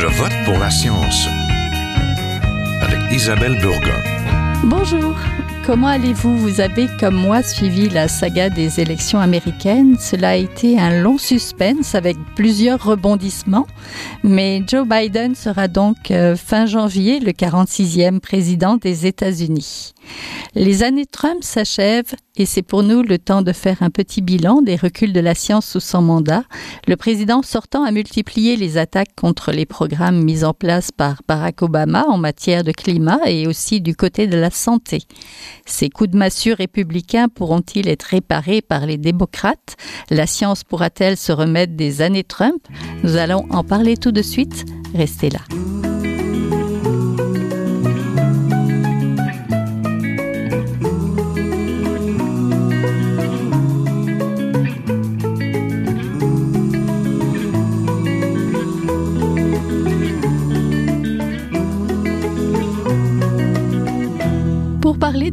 Je 0.00 0.06
vote 0.06 0.32
pour 0.44 0.56
la 0.60 0.70
science 0.70 1.26
avec 2.80 3.00
Isabelle 3.10 3.58
Burgon. 3.60 4.00
Bonjour. 4.62 5.16
Comment 5.66 5.88
allez-vous? 5.88 6.38
Vous 6.38 6.60
avez, 6.60 6.86
comme 7.00 7.16
moi, 7.16 7.42
suivi 7.42 7.88
la 7.88 8.06
saga 8.06 8.48
des 8.48 8.78
élections 8.78 9.18
américaines. 9.18 9.96
Cela 9.98 10.30
a 10.30 10.36
été 10.36 10.78
un 10.78 11.02
long 11.02 11.18
suspense 11.18 11.96
avec 11.96 12.16
plusieurs 12.36 12.80
rebondissements. 12.80 13.66
Mais 14.22 14.62
Joe 14.68 14.86
Biden 14.86 15.34
sera 15.34 15.66
donc 15.66 16.12
euh, 16.12 16.36
fin 16.36 16.66
janvier 16.66 17.18
le 17.18 17.32
46e 17.32 18.20
président 18.20 18.76
des 18.76 19.04
États-Unis. 19.04 19.94
Les 20.54 20.82
années 20.82 21.06
Trump 21.06 21.42
s'achèvent 21.42 22.14
et 22.36 22.46
c'est 22.46 22.62
pour 22.62 22.82
nous 22.82 23.02
le 23.02 23.18
temps 23.18 23.42
de 23.42 23.52
faire 23.52 23.82
un 23.82 23.90
petit 23.90 24.22
bilan 24.22 24.62
des 24.62 24.76
reculs 24.76 25.12
de 25.12 25.20
la 25.20 25.34
science 25.34 25.66
sous 25.66 25.80
son 25.80 26.02
mandat. 26.02 26.44
Le 26.86 26.96
président 26.96 27.42
sortant 27.42 27.84
a 27.84 27.90
multiplié 27.90 28.56
les 28.56 28.78
attaques 28.78 29.14
contre 29.16 29.52
les 29.52 29.66
programmes 29.66 30.22
mis 30.22 30.44
en 30.44 30.54
place 30.54 30.90
par 30.92 31.22
Barack 31.26 31.62
Obama 31.62 32.06
en 32.06 32.16
matière 32.16 32.64
de 32.64 32.72
climat 32.72 33.18
et 33.26 33.46
aussi 33.46 33.80
du 33.80 33.96
côté 33.96 34.26
de 34.26 34.36
la 34.36 34.50
santé. 34.50 35.02
Ces 35.66 35.90
coups 35.90 36.10
de 36.10 36.16
massue 36.16 36.52
républicains 36.52 37.28
pourront-ils 37.28 37.88
être 37.88 38.04
réparés 38.04 38.62
par 38.62 38.86
les 38.86 38.98
démocrates? 38.98 39.76
La 40.10 40.26
science 40.26 40.64
pourra-t-elle 40.64 41.16
se 41.16 41.32
remettre 41.32 41.74
des 41.74 42.02
années 42.02 42.24
Trump? 42.24 42.62
Nous 43.02 43.16
allons 43.16 43.46
en 43.50 43.64
parler 43.64 43.96
tout 43.96 44.12
de 44.12 44.22
suite. 44.22 44.64
Restez 44.94 45.30
là. 45.30 45.40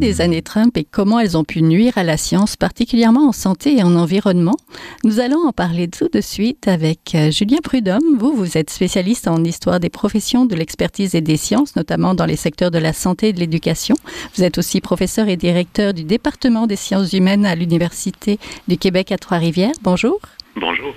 Des 0.06 0.22
années 0.22 0.44
Trump 0.44 0.78
et 0.78 0.84
comment 0.84 1.20
elles 1.20 1.36
ont 1.36 1.44
pu 1.44 1.64
nuire 1.64 1.98
à 1.98 2.04
la 2.04 2.16
science, 2.16 2.56
particulièrement 2.58 3.30
en 3.30 3.32
santé 3.32 3.78
et 3.78 3.82
en 3.82 3.96
environnement, 3.96 4.56
nous 5.04 5.20
allons 5.20 5.48
en 5.48 5.52
parler 5.52 5.88
tout 5.88 6.10
de 6.14 6.22
suite 6.22 6.68
avec 6.68 7.16
euh, 7.16 7.32
Julien 7.32 7.58
Prudhomme. 7.64 8.16
Vous, 8.20 8.36
vous 8.36 8.56
êtes 8.56 8.70
spécialiste 8.70 9.28
en 9.28 9.44
histoire 9.44 9.80
des 9.80 9.90
professions, 9.90 10.46
de 10.46 10.54
l'expertise 10.54 11.16
et 11.16 11.22
des 11.22 11.38
sciences, 11.38 11.76
notamment 11.76 12.14
dans 12.14 12.28
les 12.28 12.36
secteurs 12.36 12.70
de 12.70 12.78
la 12.78 12.94
santé 12.94 13.30
et 13.30 13.34
de 13.34 13.40
l'éducation. 13.40 13.96
Vous 14.36 14.44
êtes 14.44 14.60
aussi 14.60 14.80
professeur 14.80 15.28
et 15.28 15.38
directeur 15.38 15.92
du 15.92 16.04
département 16.04 16.68
des 16.68 16.76
sciences 16.76 17.12
humaines 17.14 17.48
à 17.48 17.56
l'Université 17.56 18.38
du 18.68 18.78
Québec 18.78 19.12
à 19.12 19.18
Trois-Rivières. 19.18 19.74
Bonjour. 19.82 20.20
Bonjour. 20.56 20.94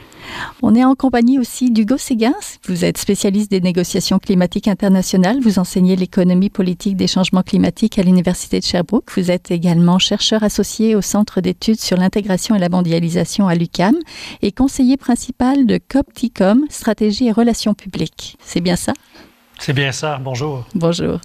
On 0.62 0.74
est 0.74 0.84
en 0.84 0.94
compagnie 0.94 1.38
aussi 1.38 1.70
d'Hugo 1.70 1.96
Séguin. 1.96 2.34
Vous 2.66 2.84
êtes 2.84 2.98
spécialiste 2.98 3.50
des 3.50 3.60
négociations 3.60 4.18
climatiques 4.18 4.68
internationales. 4.68 5.38
Vous 5.40 5.58
enseignez 5.58 5.96
l'économie 5.96 6.50
politique 6.50 6.96
des 6.96 7.06
changements 7.06 7.42
climatiques 7.42 7.98
à 7.98 8.02
l'Université 8.02 8.60
de 8.60 8.64
Sherbrooke. 8.64 9.10
Vous 9.16 9.30
êtes 9.30 9.50
également 9.50 9.98
chercheur 9.98 10.42
associé 10.42 10.94
au 10.94 11.00
Centre 11.00 11.40
d'études 11.40 11.80
sur 11.80 11.96
l'intégration 11.96 12.54
et 12.54 12.58
la 12.58 12.68
mondialisation 12.68 13.48
à 13.48 13.54
l'UCAM 13.54 13.96
et 14.42 14.52
conseiller 14.52 14.96
principal 14.96 15.66
de 15.66 15.78
COPTICOM, 15.88 16.64
stratégie 16.70 17.28
et 17.28 17.32
relations 17.32 17.74
publiques. 17.74 18.36
C'est 18.42 18.60
bien 18.60 18.76
ça? 18.76 18.92
C'est 19.58 19.72
bien 19.72 19.92
ça. 19.92 20.18
Bonjour. 20.22 20.64
Bonjour. 20.74 21.20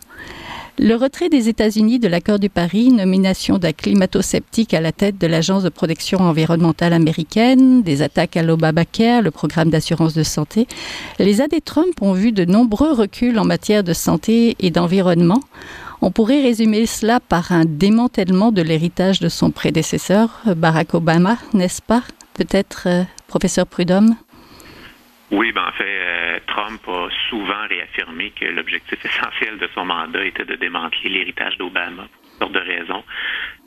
Le 0.79 0.95
retrait 0.95 1.29
des 1.29 1.49
États-Unis 1.49 1.99
de 1.99 2.07
l'accord 2.07 2.39
de 2.39 2.47
Paris, 2.47 2.91
nomination 2.91 3.59
d'un 3.59 3.73
climato-sceptique 3.73 4.73
à 4.73 4.81
la 4.81 4.91
tête 4.91 5.19
de 5.19 5.27
l'Agence 5.27 5.61
de 5.61 5.69
protection 5.69 6.19
environnementale 6.19 6.93
américaine, 6.93 7.83
des 7.83 8.01
attaques 8.01 8.37
à 8.37 8.41
l'Obamacare, 8.41 9.21
le 9.21 9.29
programme 9.29 9.69
d'assurance 9.69 10.15
de 10.15 10.23
santé, 10.23 10.67
les 11.19 11.41
années 11.41 11.61
Trump 11.61 12.01
ont 12.01 12.13
vu 12.13 12.31
de 12.31 12.43
nombreux 12.43 12.91
reculs 12.91 13.37
en 13.37 13.45
matière 13.45 13.83
de 13.83 13.93
santé 13.93 14.55
et 14.59 14.71
d'environnement. 14.71 15.41
On 16.01 16.09
pourrait 16.09 16.41
résumer 16.41 16.87
cela 16.87 17.19
par 17.19 17.51
un 17.51 17.65
démantèlement 17.65 18.51
de 18.51 18.63
l'héritage 18.63 19.19
de 19.19 19.29
son 19.29 19.51
prédécesseur, 19.51 20.41
Barack 20.57 20.95
Obama, 20.95 21.37
n'est-ce 21.53 21.83
pas? 21.83 22.01
Peut-être, 22.33 22.87
euh, 22.87 23.03
professeur 23.27 23.67
Prudhomme? 23.67 24.15
Oui, 25.33 25.51
ben 25.51 25.63
en 25.67 25.71
fait, 25.71 25.83
euh, 25.87 26.39
Trump 26.45 26.79
a 26.87 27.07
souvent 27.27 27.67
réaffirmé 27.67 28.31
que 28.39 28.45
l'objectif 28.45 29.03
essentiel 29.05 29.57
de 29.57 29.67
son 29.73 29.83
mandat 29.83 30.23
était 30.23 30.45
de 30.45 30.55
démanteler 30.55 31.09
l'héritage 31.09 31.57
d'Obama 31.57 32.03
pour 32.03 32.21
toutes 32.21 32.39
sortes 32.39 32.53
de 32.53 32.59
raisons. 32.59 33.03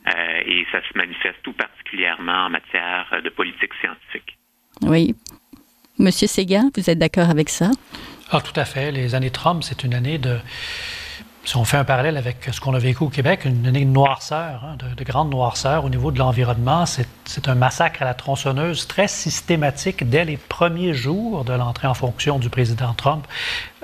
Euh, 0.07 0.43
et 0.47 0.65
ça 0.71 0.79
se 0.81 0.97
manifeste 0.97 1.39
tout 1.43 1.55
particulièrement 1.55 2.47
en 2.47 2.51
matière 2.51 3.21
de 3.23 3.29
politique 3.31 3.73
scientifique. 3.81 4.39
Oui. 4.83 5.17
Monsieur 5.99 6.29
Séguin, 6.29 6.71
vous 6.77 6.89
êtes 6.89 7.01
d'accord 7.01 7.31
avec 7.31 7.49
ça? 7.49 7.71
Ah, 8.31 8.41
tout 8.41 8.59
à 8.61 8.65
fait. 8.65 8.93
Les 8.93 9.17
années 9.17 9.33
Trump, 9.33 9.65
c'est 9.65 9.83
une 9.83 9.95
année 9.95 10.19
de 10.19 10.39
si 11.47 11.57
on 11.57 11.65
fait 11.65 11.77
un 11.77 11.85
parallèle 11.85 12.17
avec 12.17 12.49
ce 12.51 12.61
qu'on 12.61 12.75
a 12.75 12.79
vécu 12.79 13.05
au 13.05 13.09
Québec, 13.09 13.45
une 13.45 13.67
année 13.69 13.85
de 13.85 13.91
noirceur, 13.91 14.65
hein, 14.65 14.77
de, 14.97 15.05
grande 15.05 15.31
noirceur 15.31 15.85
au 15.85 15.89
niveau 15.89 16.11
de 16.11 16.19
l'environnement, 16.19 16.85
c'est 16.87 17.49
un 17.49 17.55
massacre 17.55 18.03
à 18.03 18.05
la 18.05 18.15
tronçonneuse 18.15 18.89
très 18.89 19.07
systématique 19.07 20.09
dès 20.09 20.25
les 20.25 20.37
premiers 20.37 20.93
jours 20.93 21.45
de 21.45 21.53
l'entrée 21.53 21.87
en 21.87 21.95
fonction 21.95 22.41
du 22.41 22.51
président 22.51 22.93
Trump 22.95 23.25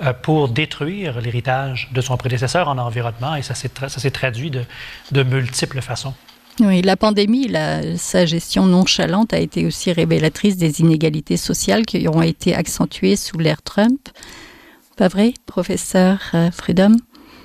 euh, 0.02 0.12
pour 0.12 0.48
détruire 0.48 1.20
l'héritage 1.20 1.88
de 1.92 2.00
son 2.00 2.16
prédécesseur 2.16 2.68
en 2.68 2.78
environnement 2.78 3.36
et 3.36 3.42
ça 3.42 3.54
s'est 3.54 4.10
traduit 4.10 4.50
de, 4.50 4.64
de, 5.12 5.22
multiples 5.22 5.80
façons. 5.82 6.14
Oui, 6.58 6.82
la 6.82 6.96
pandémie, 6.96 7.46
la, 7.46 7.96
sa 7.96 8.26
gestion 8.26 8.66
nonchalante 8.66 9.32
a 9.32 9.38
été 9.38 9.66
aussi 9.66 9.92
révélatrice 9.92 10.56
des 10.56 10.80
inégalités 10.80 11.36
sociales 11.36 11.86
qui 11.86 12.08
ont 12.08 12.22
été 12.22 12.56
accentuées 12.56 13.14
sous 13.14 13.38
l'ère 13.38 13.62
Trump. 13.62 14.08
Pas 14.96 15.08
vrai, 15.08 15.32
professeur 15.46 16.18
euh, 16.34 16.50
Freedom? 16.50 16.96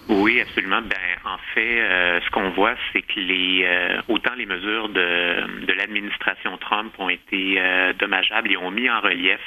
Oui, 0.09 0.39
absolument. 0.39 0.81
Ben, 0.81 0.97
en 1.25 1.37
fait, 1.53 1.81
euh, 1.81 2.21
ce 2.21 2.29
qu'on 2.29 2.49
voit, 2.51 2.75
c'est 2.93 3.01
que 3.01 3.19
les 3.19 3.63
euh, 3.65 4.01
autant 4.07 4.33
les 4.35 4.45
mesures 4.45 4.87
de, 4.87 5.65
de 5.65 5.73
l'administration 5.73 6.57
Trump 6.57 6.93
ont 6.97 7.09
été 7.09 7.55
euh, 7.59 7.91
dommageables 7.93 8.51
et 8.51 8.57
ont 8.57 8.71
mis 8.71 8.89
en 8.89 9.01
relief 9.01 9.41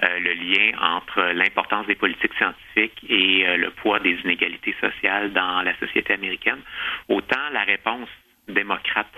le 0.00 0.32
lien 0.32 0.78
entre 0.80 1.20
l'importance 1.34 1.86
des 1.86 1.96
politiques 1.96 2.32
scientifiques 2.38 3.04
et 3.08 3.44
le 3.56 3.70
poids 3.70 3.98
des 3.98 4.12
inégalités 4.24 4.74
sociales 4.80 5.32
dans 5.32 5.62
la 5.62 5.76
société 5.78 6.14
américaine. 6.14 6.60
Autant 7.08 7.50
la 7.52 7.62
réponse 7.64 8.08
démocrate 8.48 9.10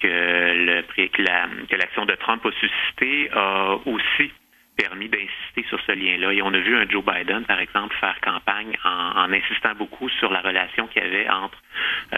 que 0.00 1.76
l'action 1.76 2.04
de 2.06 2.14
Trump 2.16 2.44
a 2.44 2.50
suscité 2.52 3.30
a 3.32 3.76
aussi 3.86 4.32
permis 4.76 5.08
d'insister 5.08 5.64
sur 5.68 5.78
ce 5.86 5.92
lien-là. 5.92 6.32
Et 6.32 6.42
on 6.42 6.52
a 6.52 6.58
vu 6.58 6.76
un 6.76 6.88
Joe 6.88 7.04
Biden, 7.04 7.44
par 7.44 7.60
exemple, 7.60 7.94
faire 8.00 8.18
campagne 8.20 8.76
en, 8.84 9.32
insistant 9.32 9.74
beaucoup 9.78 10.08
sur 10.08 10.30
la 10.30 10.40
relation 10.40 10.86
qu'il 10.88 11.02
y 11.02 11.06
avait 11.06 11.28
entre 11.28 11.58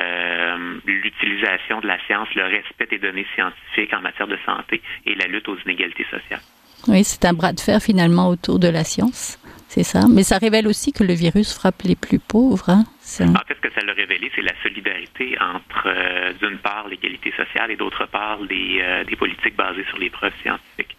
euh, 0.01 0.79
l'utilisation 0.87 1.81
de 1.81 1.87
la 1.87 1.99
science, 2.07 2.29
le 2.35 2.45
respect 2.45 2.87
des 2.87 2.99
données 2.99 3.27
scientifiques 3.35 3.93
en 3.93 4.01
matière 4.01 4.29
de 4.29 4.39
santé 4.45 4.83
et 5.05 5.15
la 5.15 5.27
lutte 5.27 5.49
aux 5.49 5.59
inégalités 5.59 6.07
sociales. 6.11 6.41
Oui, 6.89 7.05
c'est 7.05 7.25
un 7.25 7.33
bras 7.33 7.53
de 7.53 7.61
fer 7.61 7.81
finalement 7.81 8.29
autour 8.29 8.59
de 8.59 8.69
la 8.69 8.85
science. 8.85 9.39
C'est 9.69 9.83
ça. 9.83 10.07
Mais 10.09 10.23
ça 10.23 10.39
révèle 10.39 10.69
aussi 10.69 10.93
que 10.93 11.03
le 11.03 11.13
virus 11.13 11.55
frappe 11.55 11.83
les 11.83 11.97
plus 11.97 12.19
pauvres. 12.19 12.71
Hein? 12.71 12.85
En 13.21 13.45
fait, 13.47 13.55
ce 13.55 13.61
que 13.61 13.73
ça 13.73 13.85
l'a 13.85 13.93
révélé, 13.93 14.31
c'est 14.35 14.43
la 14.43 14.55
solidarité 14.63 15.37
entre, 15.41 15.87
euh, 15.87 16.33
d'une 16.41 16.59
part, 16.59 16.89
l'égalité 16.89 17.33
sociale 17.37 17.71
et 17.71 17.77
d'autre 17.77 18.07
part, 18.07 18.39
des, 18.45 18.79
euh, 18.81 19.05
des 19.05 19.17
politiques 19.17 19.57
basées 19.57 19.85
sur 19.89 19.99
les 19.99 20.11
preuves 20.11 20.35
scientifiques. 20.43 20.97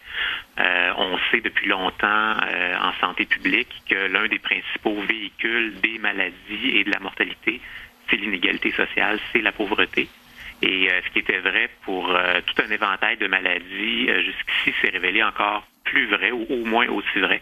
Euh, 0.59 0.91
on 0.97 1.17
sait 1.31 1.41
depuis 1.41 1.67
longtemps 1.67 2.33
en 2.81 2.93
santé 2.99 3.25
publique 3.25 3.69
que 3.87 4.07
l'un 4.11 4.27
des 4.27 4.39
principaux 4.39 4.99
véhicules 5.01 5.79
des 5.81 5.99
maladies 5.99 6.77
et 6.77 6.83
de 6.83 6.91
la 6.91 6.99
mortalité, 6.99 7.61
c'est 8.09 8.15
l'inégalité 8.15 8.71
sociale, 8.71 9.19
c'est 9.31 9.41
la 9.41 9.51
pauvreté. 9.51 10.07
Et 10.63 10.89
ce 11.05 11.13
qui 11.13 11.19
était 11.19 11.37
vrai 11.39 11.69
pour 11.83 12.07
tout 12.07 12.63
un 12.63 12.71
éventail 12.71 13.17
de 13.17 13.27
maladies, 13.27 14.09
jusqu'ici, 14.25 14.73
s'est 14.81 14.89
révélé 14.89 15.21
encore 15.23 15.67
plus 15.87 16.07
vrai, 16.07 16.31
ou 16.31 16.45
au 16.49 16.65
moins 16.65 16.87
aussi 16.87 17.19
vrai, 17.19 17.41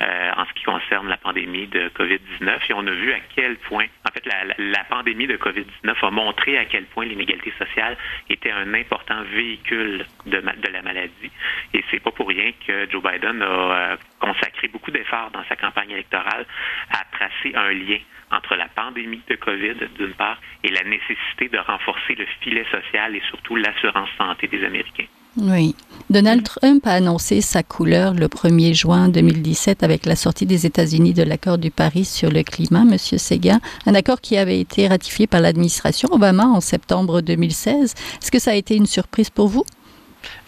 euh, 0.00 0.30
en 0.36 0.44
ce 0.46 0.52
qui 0.54 0.64
concerne 0.64 1.08
la 1.08 1.16
pandémie 1.16 1.66
de 1.66 1.88
COVID-19. 1.90 2.58
Et 2.68 2.74
on 2.74 2.86
a 2.86 2.90
vu 2.90 3.12
à 3.12 3.20
quel 3.34 3.56
point, 3.56 3.86
en 4.06 4.10
fait, 4.10 4.24
la, 4.58 4.84
pandémie 4.84 5.26
de 5.26 5.36
COVID-19 5.36 5.94
a 6.02 6.10
montré 6.10 6.58
à 6.58 6.64
quel 6.64 6.84
point 6.86 7.04
l'inégalité 7.04 7.52
sociale 7.58 7.96
était 8.28 8.50
un 8.50 8.74
important 8.74 9.22
véhicule 9.32 10.04
de, 10.26 10.38
de 10.40 10.68
la 10.72 10.82
maladie. 10.82 11.30
Et 11.72 11.84
c'est 11.90 12.00
pas 12.00 12.10
pour 12.10 12.28
rien 12.28 12.52
que 12.66 12.88
Joe 12.90 13.02
Biden 13.02 13.42
a 13.42 13.46
euh, 13.46 13.96
consacré 14.20 14.68
beaucoup 14.68 14.90
d'efforts 14.90 15.30
dans 15.32 15.44
sa 15.44 15.56
campagne 15.56 15.90
électorale 15.90 16.46
à 16.90 17.04
tracer 17.16 17.54
un 17.54 17.72
lien 17.72 17.98
entre 18.30 18.56
la 18.56 18.68
pandémie 18.68 19.22
de 19.28 19.36
COVID, 19.36 19.74
d'une 19.96 20.14
part, 20.14 20.40
et 20.62 20.68
la 20.68 20.82
nécessité 20.82 21.48
de 21.48 21.58
renforcer 21.58 22.14
le 22.14 22.26
filet 22.40 22.64
social 22.70 23.14
et 23.14 23.22
surtout 23.28 23.56
l'assurance 23.56 24.10
santé 24.18 24.48
des 24.48 24.64
Américains. 24.64 25.06
Oui. 25.36 25.74
Donald 26.10 26.44
Trump 26.44 26.86
a 26.86 26.92
annoncé 26.92 27.40
sa 27.40 27.62
couleur 27.62 28.14
le 28.14 28.28
1er 28.28 28.74
juin 28.74 29.08
2017 29.08 29.82
avec 29.82 30.06
la 30.06 30.16
sortie 30.16 30.46
des 30.46 30.66
États-Unis 30.66 31.14
de 31.14 31.22
l'accord 31.22 31.58
du 31.58 31.70
Paris 31.70 32.04
sur 32.04 32.30
le 32.30 32.42
climat, 32.42 32.84
Monsieur 32.84 33.18
Séguin, 33.18 33.60
un 33.86 33.94
accord 33.94 34.20
qui 34.20 34.36
avait 34.36 34.60
été 34.60 34.86
ratifié 34.86 35.26
par 35.26 35.40
l'administration 35.40 36.10
Obama 36.12 36.44
en 36.44 36.60
septembre 36.60 37.20
2016. 37.20 37.94
Est-ce 38.22 38.30
que 38.30 38.38
ça 38.38 38.52
a 38.52 38.54
été 38.54 38.76
une 38.76 38.86
surprise 38.86 39.30
pour 39.30 39.48
vous? 39.48 39.64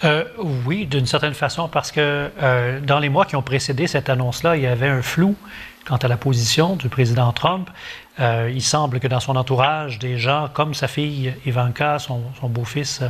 Euh, 0.04 0.24
oui, 0.66 0.86
d'une 0.86 1.06
certaine 1.06 1.34
façon, 1.34 1.68
parce 1.68 1.90
que 1.90 2.30
euh, 2.40 2.80
dans 2.80 2.98
les 2.98 3.08
mois 3.08 3.24
qui 3.24 3.36
ont 3.36 3.42
précédé 3.42 3.86
cette 3.86 4.08
annonce-là, 4.08 4.56
il 4.56 4.62
y 4.62 4.66
avait 4.66 4.88
un 4.88 5.02
flou 5.02 5.34
quant 5.86 5.96
à 5.96 6.08
la 6.08 6.16
position 6.16 6.76
du 6.76 6.88
président 6.88 7.32
Trump. 7.32 7.70
Euh, 8.18 8.50
il 8.52 8.62
semble 8.62 8.98
que 8.98 9.08
dans 9.08 9.20
son 9.20 9.36
entourage, 9.36 9.98
des 9.98 10.18
gens 10.18 10.48
comme 10.52 10.74
sa 10.74 10.88
fille 10.88 11.34
Ivanka, 11.44 11.98
son, 11.98 12.22
beau-fils 12.44 13.02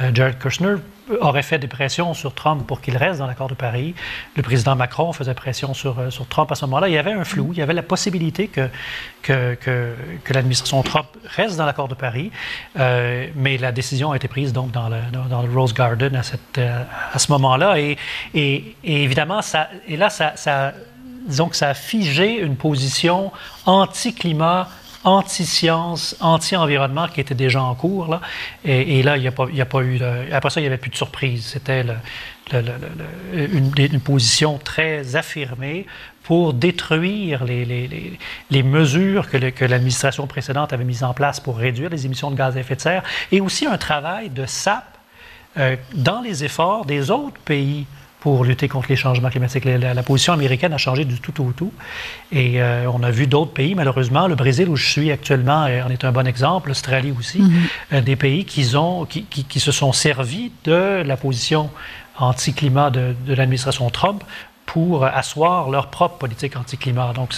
euh, 0.00 0.10
Jared 0.14 0.38
Kushner, 0.38 0.76
auraient 1.20 1.42
fait 1.42 1.58
des 1.58 1.68
pressions 1.68 2.14
sur 2.14 2.34
Trump 2.34 2.66
pour 2.66 2.80
qu'il 2.80 2.96
reste 2.96 3.18
dans 3.18 3.26
l'accord 3.26 3.48
de 3.48 3.54
Paris. 3.54 3.94
Le 4.36 4.42
président 4.42 4.74
Macron 4.74 5.12
faisait 5.12 5.34
pression 5.34 5.74
sur, 5.74 5.98
euh, 5.98 6.08
Trump 6.30 6.50
à 6.50 6.54
ce 6.54 6.64
moment-là. 6.64 6.88
Il 6.88 6.94
y 6.94 6.98
avait 6.98 7.12
un 7.12 7.24
flou, 7.24 7.50
il 7.52 7.58
y 7.58 7.62
avait 7.62 7.74
la 7.74 7.82
possibilité 7.82 8.48
que, 8.48 8.68
que, 9.22 9.94
l'administration 10.30 10.82
Trump 10.82 11.08
reste 11.24 11.56
dans 11.58 11.66
l'accord 11.66 11.88
de 11.88 11.94
Paris, 11.94 12.30
mais 12.74 13.58
la 13.58 13.72
décision 13.72 14.12
a 14.12 14.16
été 14.16 14.28
prise 14.28 14.52
donc 14.52 14.70
dans 14.70 14.88
le, 14.88 14.98
dans 15.28 15.42
le 15.42 15.52
Rose 15.52 15.74
Garden 15.74 16.14
à, 16.16 16.22
cette, 16.22 16.58
à 16.58 17.18
ce 17.18 17.30
moment-là. 17.32 17.78
Et, 17.78 17.98
et, 18.34 18.74
évidemment, 18.84 19.42
ça, 19.42 19.68
et 19.86 19.96
là, 19.96 20.08
ça 20.08 20.72
disons 21.28 21.48
que 21.48 21.56
ça 21.56 21.68
a 21.68 21.74
figé 21.74 22.40
une 22.40 22.56
position 22.56 23.30
anti-climat, 23.66 24.68
anti-science, 25.04 26.16
anti-environnement 26.20 27.08
qui 27.08 27.20
était 27.20 27.34
déjà 27.34 27.62
en 27.62 27.74
cours. 27.74 28.08
Là. 28.08 28.20
Et, 28.64 29.02
là, 29.02 29.16
il 29.16 29.20
n'y 29.20 29.28
a, 29.28 29.66
pas 29.66 29.80
eu. 29.82 30.00
après 30.32 30.50
ça, 30.50 30.60
il 30.60 30.64
n'y 30.64 30.68
avait 30.68 30.78
plus 30.78 30.90
de 30.90 30.96
surprise. 30.96 31.46
C'était 31.46 31.84
une, 33.32 34.00
position 34.00 34.58
très 34.58 35.16
affirmée 35.16 35.86
pour 36.22 36.52
détruire 36.52 37.44
les, 37.44 38.62
mesures 38.62 39.30
que, 39.30 39.50
que 39.50 39.64
l'administration 39.64 40.26
précédente 40.26 40.72
avait 40.72 40.84
mises 40.84 41.04
en 41.04 41.14
place 41.14 41.40
pour 41.40 41.56
réduire 41.56 41.90
les 41.90 42.04
émissions 42.06 42.30
de 42.30 42.36
gaz 42.36 42.56
à 42.56 42.60
effet 42.60 42.76
de 42.76 42.80
serre 42.80 43.02
et 43.32 43.40
aussi 43.40 43.66
un 43.66 43.78
travail 43.78 44.28
de 44.28 44.44
SAP 44.44 44.84
euh, 45.56 45.76
dans 45.94 46.20
les 46.20 46.44
efforts 46.44 46.84
des 46.84 47.10
autres 47.10 47.40
pays 47.40 47.86
pour 48.20 48.44
lutter 48.44 48.68
contre 48.68 48.88
les 48.88 48.96
changements 48.96 49.30
climatiques. 49.30 49.64
La, 49.64 50.02
position 50.02 50.32
américaine 50.32 50.72
a 50.72 50.78
changé 50.78 51.04
du 51.04 51.20
tout 51.20 51.42
au 51.42 51.52
tout. 51.52 51.72
Et 52.32 52.60
euh, 52.60 52.90
on 52.92 53.02
a 53.02 53.10
vu 53.10 53.26
d'autres 53.26 53.52
pays, 53.52 53.74
malheureusement, 53.74 54.26
le 54.26 54.34
Brésil 54.34 54.68
où 54.68 54.76
je 54.76 54.88
suis 54.88 55.10
actuellement 55.10 55.62
en 55.64 55.90
est 55.90 56.04
un 56.04 56.12
bon 56.12 56.26
exemple, 56.26 56.68
l'Australie 56.68 57.14
aussi, 57.18 57.40
mm-hmm. 57.40 57.94
euh, 57.94 58.00
des 58.00 58.16
pays 58.16 58.44
qui, 58.44 58.74
ont, 58.76 59.04
qui, 59.04 59.24
qui, 59.24 59.60
se 59.60 59.72
sont 59.72 59.92
servis 59.92 60.50
de 60.64 61.02
la 61.04 61.16
position 61.16 61.70
anti-climat 62.18 62.90
de, 62.90 63.14
de 63.26 63.34
l'administration 63.34 63.88
Trump 63.90 64.24
pour 64.68 65.04
asseoir 65.04 65.70
leur 65.70 65.88
propre 65.88 66.18
politique 66.18 66.54
anti-climat. 66.54 67.14
Donc, 67.14 67.34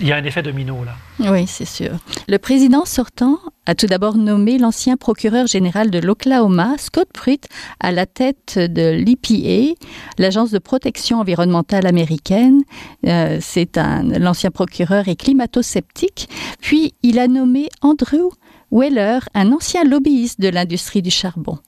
il 0.00 0.06
y 0.06 0.12
a 0.12 0.16
un 0.16 0.24
effet 0.24 0.42
domino 0.42 0.84
là. 0.84 1.30
Oui, 1.30 1.46
c'est 1.46 1.64
sûr. 1.64 1.92
Le 2.26 2.36
président 2.38 2.84
sortant 2.84 3.38
a 3.66 3.76
tout 3.76 3.86
d'abord 3.86 4.16
nommé 4.16 4.58
l'ancien 4.58 4.96
procureur 4.96 5.46
général 5.46 5.90
de 5.90 6.00
l'Oklahoma, 6.00 6.74
Scott 6.76 7.08
Pruitt, 7.14 7.48
à 7.78 7.92
la 7.92 8.06
tête 8.06 8.58
de 8.58 8.90
l'EPA, 8.90 9.78
l'agence 10.18 10.50
de 10.50 10.58
protection 10.58 11.20
environnementale 11.20 11.86
américaine. 11.86 12.62
Euh, 13.06 13.38
c'est 13.40 13.76
l'ancien 14.18 14.50
procureur 14.50 15.06
et 15.06 15.14
climato-sceptique. 15.14 16.28
Puis, 16.60 16.92
il 17.04 17.20
a 17.20 17.28
nommé 17.28 17.68
Andrew 17.82 18.30
Weller, 18.72 19.20
un 19.34 19.52
ancien 19.52 19.84
lobbyiste 19.84 20.40
de 20.40 20.48
l'industrie 20.48 21.02
du 21.02 21.10
charbon. 21.10 21.58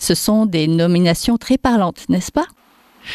Ce 0.00 0.14
sont 0.14 0.46
des 0.46 0.66
nominations 0.66 1.38
très 1.38 1.58
parlantes, 1.58 2.08
n'est-ce 2.08 2.32
pas? 2.32 2.46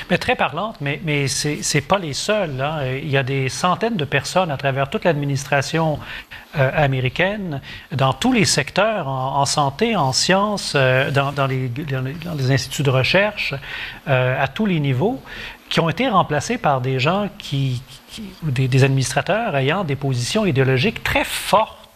Mais 0.09 0.17
très 0.17 0.35
parlante, 0.35 0.77
mais, 0.81 0.99
mais 1.03 1.27
ce 1.27 1.49
n'est 1.49 1.81
pas 1.81 1.99
les 1.99 2.13
seuls. 2.13 2.63
Il 3.01 3.09
y 3.09 3.17
a 3.17 3.23
des 3.23 3.49
centaines 3.49 3.95
de 3.95 4.05
personnes 4.05 4.51
à 4.51 4.57
travers 4.57 4.89
toute 4.89 5.05
l'administration 5.05 5.99
euh, 6.57 6.71
américaine, 6.73 7.61
dans 7.91 8.13
tous 8.13 8.33
les 8.33 8.45
secteurs, 8.45 9.07
en, 9.07 9.45
santé, 9.45 9.95
en 9.95 10.11
sciences, 10.11 10.73
euh, 10.75 11.11
dans, 11.11 11.31
dans, 11.31 11.45
les, 11.45 11.67
dans, 11.67 12.03
les, 12.35 12.51
instituts 12.51 12.83
de 12.83 12.89
recherche, 12.89 13.53
euh, 14.07 14.41
à 14.41 14.47
tous 14.47 14.65
les 14.65 14.79
niveaux, 14.79 15.21
qui 15.69 15.79
ont 15.79 15.89
été 15.89 16.07
remplacés 16.07 16.57
par 16.57 16.81
des 16.81 16.99
gens 16.99 17.29
qui, 17.37 17.81
des 18.41 18.83
administrateurs 18.83 19.55
ayant 19.55 19.83
des 19.83 19.95
positions 19.95 20.45
idéologiques 20.45 21.03
très 21.03 21.25
fortes 21.25 21.86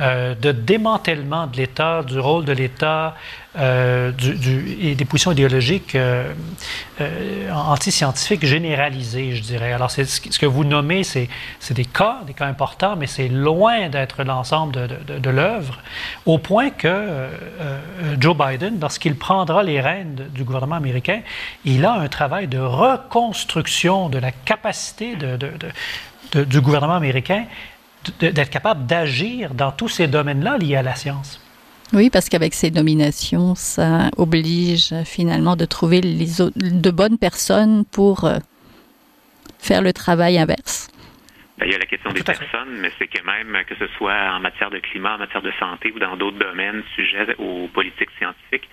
euh, 0.00 0.36
de 0.36 0.52
démantèlement 0.52 1.48
de 1.48 1.56
l'État, 1.56 2.04
du 2.04 2.20
rôle 2.20 2.44
de 2.44 2.52
l'État 2.52 3.16
euh, 3.58 4.12
du, 4.12 4.78
et 4.80 4.94
des 4.94 5.04
positions 5.04 5.32
idéologiques 5.32 5.96
euh, 5.96 6.32
euh 7.00 7.50
anti-scientifiques 7.50 8.46
généralisées, 8.46 9.34
je 9.34 9.42
dirais. 9.42 9.72
Alors, 9.72 9.90
ce 9.90 10.38
que 10.38 10.46
vous 10.46 10.62
nommez, 10.62 11.02
c'est 11.02 11.28
des 11.70 11.84
cas, 11.84 12.20
des 12.26 12.32
cas 12.32 12.46
importants, 12.46 12.94
mais 12.94 13.08
c'est 13.08 13.28
loin 13.28 13.88
d'être 13.88 14.22
l'ensemble 14.22 14.72
de, 14.72 14.86
de, 14.86 15.18
de 15.18 15.30
l'œuvre, 15.30 15.78
au 16.26 16.38
point 16.38 16.70
que 16.70 17.28
Joe 18.20 18.36
Biden, 18.36 18.78
lorsqu'il 18.80 19.16
prendra 19.16 19.62
les 19.64 19.80
rênes 19.80 20.28
du 20.32 20.44
gouvernement 20.44 20.76
américain, 20.76 21.22
il 21.64 21.84
a 21.84 21.94
un 21.94 22.08
travail 22.08 22.46
de 22.46 22.58
reconstruction 22.58 24.08
de 24.08 24.18
la 24.18 24.30
capacité 24.30 25.16
de, 25.16 26.44
du 26.44 26.60
gouvernement 26.60 26.94
américain 26.94 27.46
d'être 28.20 28.50
capable 28.50 28.86
d'agir 28.86 29.54
dans 29.54 29.72
tous 29.72 29.88
ces 29.88 30.08
domaines-là 30.08 30.58
liés 30.58 30.76
à 30.76 30.82
la 30.82 30.94
science. 30.94 31.40
Oui, 31.94 32.10
parce 32.10 32.28
qu'avec 32.28 32.52
ces 32.52 32.70
nominations, 32.70 33.54
ça 33.54 34.10
oblige 34.18 34.94
finalement 35.04 35.56
de 35.56 35.64
trouver 35.64 36.02
les 36.02 36.26
de 36.56 36.90
bonnes 36.90 37.16
personnes 37.16 37.84
pour 37.86 38.24
euh, 38.24 38.38
faire 39.58 39.80
le 39.80 39.94
travail 39.94 40.38
inverse. 40.38 40.90
Ben, 41.56 41.66
il 41.66 41.72
y 41.72 41.74
a 41.74 41.78
la 41.78 41.86
question 41.86 42.12
des 42.12 42.22
personnes, 42.22 42.76
mais 42.78 42.92
c'est 42.98 43.08
que 43.08 43.24
même 43.24 43.64
que 43.64 43.74
ce 43.74 43.86
soit 43.96 44.30
en 44.32 44.38
matière 44.38 44.70
de 44.70 44.78
climat, 44.78 45.14
en 45.14 45.18
matière 45.18 45.42
de 45.42 45.50
santé 45.58 45.90
ou 45.90 45.98
dans 45.98 46.16
d'autres 46.16 46.38
domaines 46.38 46.84
sujets 46.94 47.34
aux 47.38 47.68
politiques 47.68 48.10
scientifiques, 48.18 48.68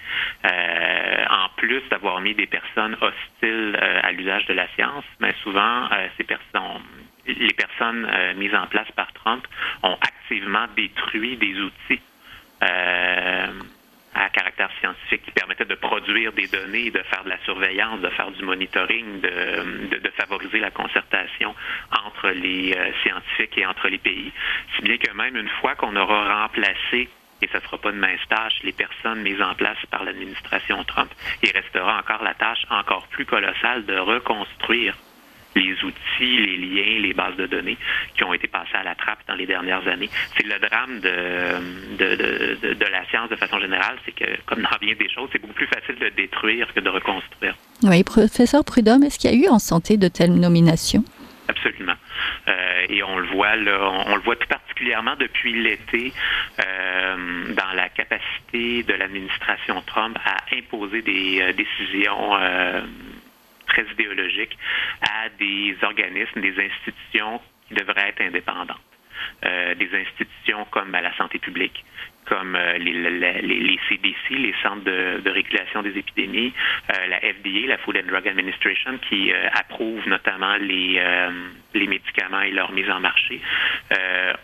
euh, 0.45 1.25
en 1.29 1.49
plus 1.55 1.81
d'avoir 1.89 2.19
mis 2.19 2.35
des 2.35 2.45
personnes 2.45 2.95
hostiles 3.01 3.79
euh, 3.81 3.99
à 4.03 4.11
l'usage 4.11 4.45
de 4.45 4.53
la 4.53 4.67
science, 4.75 5.05
mais 5.19 5.33
souvent 5.41 5.87
ces 6.17 6.25
personnes 6.25 6.83
les 7.27 7.53
personnes 7.53 8.07
euh, 8.09 8.33
mises 8.35 8.55
en 8.55 8.67
place 8.67 8.89
par 8.95 9.11
Trump 9.13 9.45
ont 9.83 9.97
activement 10.01 10.65
détruit 10.75 11.37
des 11.37 11.59
outils 11.59 12.01
euh, 12.63 13.47
à 14.13 14.29
caractère 14.29 14.69
scientifique 14.79 15.23
qui 15.25 15.31
permettaient 15.31 15.65
de 15.65 15.75
produire 15.75 16.31
des 16.31 16.47
données, 16.47 16.89
de 16.89 16.99
faire 16.99 17.23
de 17.25 17.29
la 17.29 17.37
surveillance, 17.39 17.99
de 17.99 18.09
faire 18.09 18.31
du 18.31 18.43
monitoring, 18.43 19.19
de, 19.21 20.09
favoriser 20.15 20.59
la 20.59 20.71
concertation 20.71 21.53
entre 21.91 22.29
les 22.29 22.73
euh, 22.73 22.91
scientifiques 23.03 23.57
et 23.57 23.65
entre 23.65 23.89
les 23.89 23.97
pays. 23.97 24.31
Si 24.75 24.81
bien 24.83 24.97
que 24.97 25.11
même 25.11 25.35
une 25.35 25.49
fois 25.59 25.75
qu'on 25.75 25.95
aura 25.97 26.43
remplacé 26.43 27.09
et 27.41 27.47
ce 27.47 27.57
ne 27.57 27.61
sera 27.61 27.77
pas 27.77 27.91
de 27.91 27.97
mince 27.97 28.25
tâche, 28.29 28.59
les 28.63 28.71
personnes 28.71 29.21
mises 29.21 29.41
en 29.41 29.53
place 29.55 29.77
par 29.91 30.05
l'administration 30.05 30.81
Trump, 30.85 31.11
il 31.43 31.51
restera 31.51 31.99
encore 31.99 32.23
la 32.23 32.33
tâche 32.33 32.65
encore 32.69 33.07
plus 33.09 33.25
colossale 33.25 33.85
de 33.85 33.97
reconstruire 33.97 34.95
les 35.55 35.83
outils, 35.83 36.37
les 36.37 36.57
liens, 36.57 36.99
les 36.99 37.13
bases 37.13 37.35
de 37.37 37.45
données 37.47 37.77
qui 38.15 38.23
ont 38.23 38.33
été 38.33 38.47
passés 38.47 38.75
à 38.75 38.83
la 38.83 38.95
trappe 38.95 39.19
dans 39.27 39.35
les 39.35 39.45
dernières 39.45 39.87
années. 39.87 40.09
C'est 40.37 40.45
le 40.45 40.59
drame 40.59 40.99
de, 40.99 41.97
de, 41.97 42.73
de, 42.73 42.85
la 42.85 43.05
science 43.09 43.29
de 43.29 43.35
façon 43.35 43.59
générale, 43.59 43.97
c'est 44.05 44.11
que, 44.11 44.25
comme 44.45 44.61
dans 44.61 44.77
bien 44.81 44.95
des 44.95 45.09
choses, 45.09 45.29
c'est 45.31 45.39
beaucoup 45.39 45.53
plus 45.53 45.67
facile 45.67 45.95
de 45.95 46.09
détruire 46.09 46.73
que 46.73 46.79
de 46.79 46.89
reconstruire. 46.89 47.55
Oui, 47.83 48.03
professeur 48.03 48.63
Prudhomme, 48.63 49.03
est-ce 49.03 49.19
qu'il 49.19 49.31
y 49.31 49.33
a 49.33 49.47
eu 49.47 49.49
en 49.49 49.59
santé 49.59 49.97
de 49.97 50.07
telles 50.07 50.33
nominations? 50.33 51.03
Absolument. 51.47 51.93
Euh, 52.47 52.85
et 52.89 53.03
on 53.03 53.19
le 53.19 53.27
voit 53.27 53.55
là, 53.55 53.91
on, 54.07 54.15
le 54.15 54.21
voit 54.21 54.35
tout 54.35 54.47
particulièrement 54.47 55.15
depuis 55.15 55.61
l'été 55.61 56.11
euh, 56.59 57.53
dans 57.53 57.71
la 57.75 57.89
capacité 57.89 58.83
de 58.83 58.93
l'administration 58.93 59.81
Trump 59.85 60.17
à 60.25 60.37
imposer 60.55 61.01
des 61.01 61.41
euh, 61.41 61.53
décisions 61.53 62.35
très 63.65 63.83
idéologique 63.91 64.57
à 65.01 65.29
des 65.29 65.75
organismes, 65.81 66.41
des 66.41 66.55
institutions 66.59 67.41
qui 67.67 67.75
devraient 67.75 68.09
être 68.09 68.21
indépendantes. 68.21 68.79
Euh, 69.45 69.75
des 69.75 69.89
institutions 69.93 70.65
comme 70.71 70.91
ben, 70.91 71.01
la 71.01 71.15
santé 71.15 71.39
publique, 71.39 71.83
comme 72.25 72.55
euh, 72.55 72.77
les, 72.77 73.79
CDC, 73.89 74.29
les 74.29 74.55
centres 74.63 74.83
de, 74.83 75.29
régulation 75.29 75.83
des 75.83 75.97
épidémies, 75.97 76.53
euh, 76.91 77.07
la 77.07 77.19
FDA, 77.19 77.67
la 77.67 77.77
Food 77.77 77.97
and 77.97 78.07
Drug 78.09 78.27
Administration, 78.27 78.97
qui 79.09 79.31
approuve 79.53 80.07
notamment 80.07 80.55
les, 80.55 80.99
médicaments 81.73 82.41
et 82.41 82.51
leur 82.51 82.71
mise 82.71 82.89
en 82.89 82.99
marché, 82.99 83.39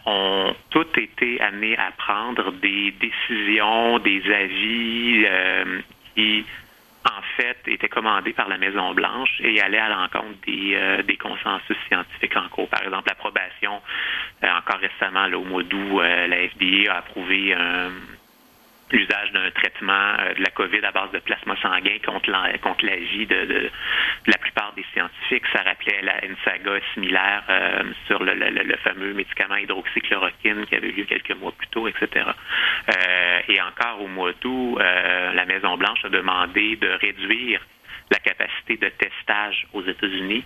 ont 0.06 0.56
toutes 0.70 0.98
été 0.98 1.42
amenés 1.42 1.78
à 1.78 1.92
prendre 1.92 2.52
des 2.52 2.94
décisions, 3.00 3.98
des 4.00 4.22
avis 4.32 5.26
qui 6.16 6.46
en 7.06 7.22
fait, 7.36 7.58
était 7.68 7.90
commandé 7.90 8.34
par 8.34 8.48
la 8.48 8.58
Maison-Blanche 8.58 9.42
et 9.44 9.60
allait 9.62 9.80
à 9.80 9.90
l'encontre 9.90 10.38
des, 10.46 10.76
euh, 10.76 11.02
des, 11.04 11.18
consensus 11.18 11.78
scientifiques 11.88 12.36
en 12.36 12.48
cours. 12.50 12.70
Par 12.70 12.84
exemple, 12.84 13.10
l'approbation, 13.10 13.82
euh, 14.44 14.48
encore 14.58 14.80
récemment, 14.80 15.26
là, 15.26 15.38
au 15.38 15.44
mois 15.44 15.64
d'août, 15.64 16.00
euh, 16.00 16.28
la 16.28 16.48
FDA 16.50 16.94
a 16.94 16.98
approuvé 17.00 17.54
un 17.54 17.90
l'usage 18.92 19.32
d'un 19.32 19.50
traitement 19.52 20.14
euh, 20.20 20.34
de 20.34 20.42
la 20.42 20.50
COVID 20.52 20.84
à 20.84 20.92
base 20.92 21.12
de 21.12 21.20
plasma 21.20 21.56
sanguin 21.62 21.98
contre 22.06 22.30
la, 22.30 22.58
contre 22.60 22.86
l'AG 22.86 23.28
de, 23.28 23.46
de, 23.46 23.70
la 24.28 24.38
plupart 24.38 24.74
des 24.76 24.86
scientifiques. 24.94 25.46
Ça 25.54 25.64
rappelait 25.64 26.02
la, 26.02 26.26
une 26.26 26.36
saga 26.44 26.80
similaire 26.94 27.44
euh, 27.50 27.84
sur 28.08 28.24
le, 28.24 28.34
le, 28.34 28.78
fameux 28.78 29.14
médicament 29.14 29.56
hydroxychloroquine 29.56 30.66
qui 30.66 30.76
avait 30.76 30.90
eu 30.90 30.94
lieu 30.94 31.04
quelques 31.06 31.36
mois 31.36 31.52
plus 31.52 31.68
tôt, 31.68 31.88
etc. 31.88 32.26
Euh, 32.90 33.40
et 33.48 33.62
encore 33.62 34.02
au 34.02 34.08
mois 34.08 34.32
d'août, 34.42 34.78
la 34.80 35.46
Maison-Blanche 35.46 36.06
a 36.06 36.10
demandé 36.10 36.76
de 36.76 36.88
réduire 36.88 37.62
la 38.12 38.20
capacité 38.20 38.78
de 38.78 38.90
testage 38.90 39.66
aux 39.74 39.84
États-Unis. 39.84 40.44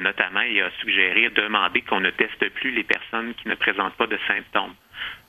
notamment, 0.00 0.40
il 0.42 0.62
a 0.62 0.70
suggéré, 0.80 1.28
demander 1.30 1.82
qu'on 1.82 2.00
ne 2.00 2.10
teste 2.10 2.48
plus 2.50 2.70
les 2.70 2.84
personnes 2.84 3.34
qui 3.34 3.48
ne 3.48 3.54
présentent 3.54 3.96
pas 3.96 4.06
de 4.06 4.18
symptômes. 4.26 4.74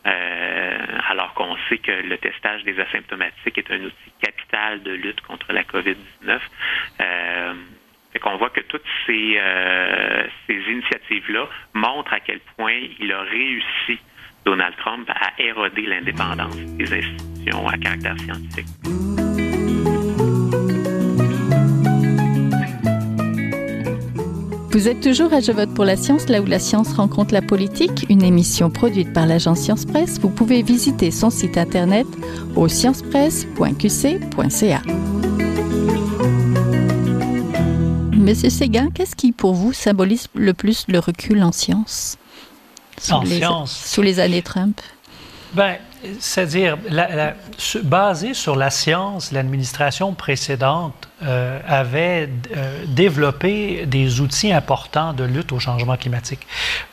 alors 0.04 1.34
qu'on 1.34 1.58
sait 1.70 1.80
que 1.80 1.92
le 1.92 2.18
testage 2.18 2.64
des 2.64 2.80
asymptomatiques 2.80 3.58
est 3.58 3.72
un 3.72 3.84
outil 3.84 4.12
capital 4.22 4.84
de 4.84 4.92
lutte 4.92 5.22
contre 5.22 5.52
la 5.52 5.64
COVID-19. 5.64 6.40
Fait 8.12 8.20
qu'on 8.20 8.38
voit 8.38 8.50
que 8.50 8.62
toutes 8.62 8.86
ces, 9.06 9.38
euh, 9.38 10.24
ces 10.48 10.56
initiatives-là 10.56 11.48
montrent 11.74 12.14
à 12.14 12.20
quel 12.20 12.40
point 12.58 12.78
il 13.00 13.12
a 13.12 13.22
réussi, 13.22 14.00
Donald 14.46 14.76
Trump, 14.78 15.10
à 15.10 15.42
éroder 15.42 15.84
l'indépendance 15.84 16.58
des 16.58 16.94
institutions 16.94 17.68
à 17.68 17.78
caractère 17.78 18.18
scientifique. 18.20 19.11
Vous 24.72 24.88
êtes 24.88 25.01
toujours 25.01 25.34
à 25.34 25.42
Je 25.42 25.51
vote 25.51 25.74
pour 25.74 25.84
la 25.84 25.98
science, 25.98 26.30
là 26.30 26.40
où 26.40 26.46
la 26.46 26.58
science 26.58 26.94
rencontre 26.94 27.34
la 27.34 27.42
politique, 27.42 28.06
une 28.10 28.24
émission 28.24 28.70
produite 28.70 29.12
par 29.12 29.25
l'agence 29.25 29.60
Science 29.60 29.84
Presse. 29.84 30.18
Vous 30.18 30.30
pouvez 30.30 30.63
visiter 30.63 31.12
son 31.12 31.30
site 31.30 31.58
internet 31.58 32.08
au 32.56 32.70
sciencepresse.qc.ca. 32.70 34.82
Monsieur 38.13 38.50
Séguin, 38.50 38.88
qu'est-ce 38.94 39.18
qui, 39.18 39.34
pour 39.34 39.56
vous, 39.56 39.74
symbolise 39.74 40.28
le 40.36 40.54
plus 40.54 40.86
le 40.88 41.00
recul 41.00 41.44
en 41.44 41.51
science? 41.51 42.18
Sous 42.98 43.12
En 43.12 43.24
les, 43.24 43.40
science 43.40 43.78
Sous 43.78 44.01
les 44.01 44.22
années 44.22 44.42
Trump? 44.42 44.80
Ben, 45.54 45.75
c'est-à-dire, 46.22 46.78
basé 47.84 48.34
sur 48.34 48.56
la 48.56 48.70
science, 48.70 49.34
l'administration 49.34 50.13
précédente 50.13 51.10
euh, 51.24 51.60
avait 51.68 52.30
euh, 52.56 52.84
développé 52.88 53.86
des 53.86 54.22
outils 54.22 54.51
importants 54.51 55.13
de 55.13 55.24
lutte 55.24 55.51
au 55.51 55.60
changement 55.60 55.96
climatique 55.96 56.48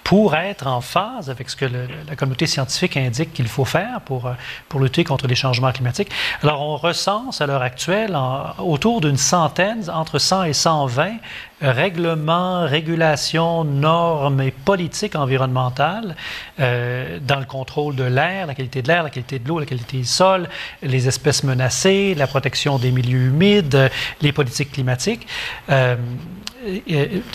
pour 0.04 0.35
être 0.35 0.66
en 0.66 0.80
phase 0.80 1.28
avec 1.28 1.50
ce 1.50 1.56
que 1.56 1.66
la 1.66 2.16
communauté 2.16 2.47
scientifique 2.47 2.97
indique 2.97 3.32
qu'il 3.35 3.49
faut 3.49 3.64
faire 3.64 4.00
pour, 4.02 4.26
euh, 4.26 4.32
pour 4.68 4.80
lutter 4.80 5.04
contre 5.04 5.26
les 5.26 5.35
changements 5.35 5.73
climatiques. 5.73 6.11
Alors, 6.42 6.62
on 6.62 6.76
recense 6.76 7.40
à 7.40 7.47
l'heure 7.47 7.62
actuelle 7.62 8.16
autour 8.58 9.00
d'une 9.00 9.16
centaine, 9.16 9.85
entre 9.90 10.18
100 10.18 10.44
et 10.44 10.52
120 10.52 11.16
règlements, 11.61 12.66
régulations, 12.66 13.64
normes 13.64 14.40
et 14.40 14.50
politiques 14.50 15.16
environnementales 15.16 16.14
euh, 16.61 17.18
dans 17.20 17.40
le 17.40 17.47
contrôle 17.47 17.97
de 17.97 18.04
l'air, 18.04 18.47
la 18.47 18.54
qualité 18.54 18.82
de 18.82 18.88
l'air, 18.88 19.02
la 19.02 19.11
qualité 19.11 19.38
de 19.38 19.49
l'eau, 19.49 19.58
la 19.58 19.66
qualité 19.66 19.99
du 19.99 20.04
sol, 20.04 20.49
les 20.82 21.08
espèces 21.08 21.42
menacées, 21.42 22.14
la 22.16 22.26
protection 22.26 22.78
des 22.78 22.92
milieux 22.92 23.26
humides, 23.26 23.90
les 24.20 24.32
politiques 24.32 24.72
climatiques. 24.72 25.26
Euh, 25.70 25.96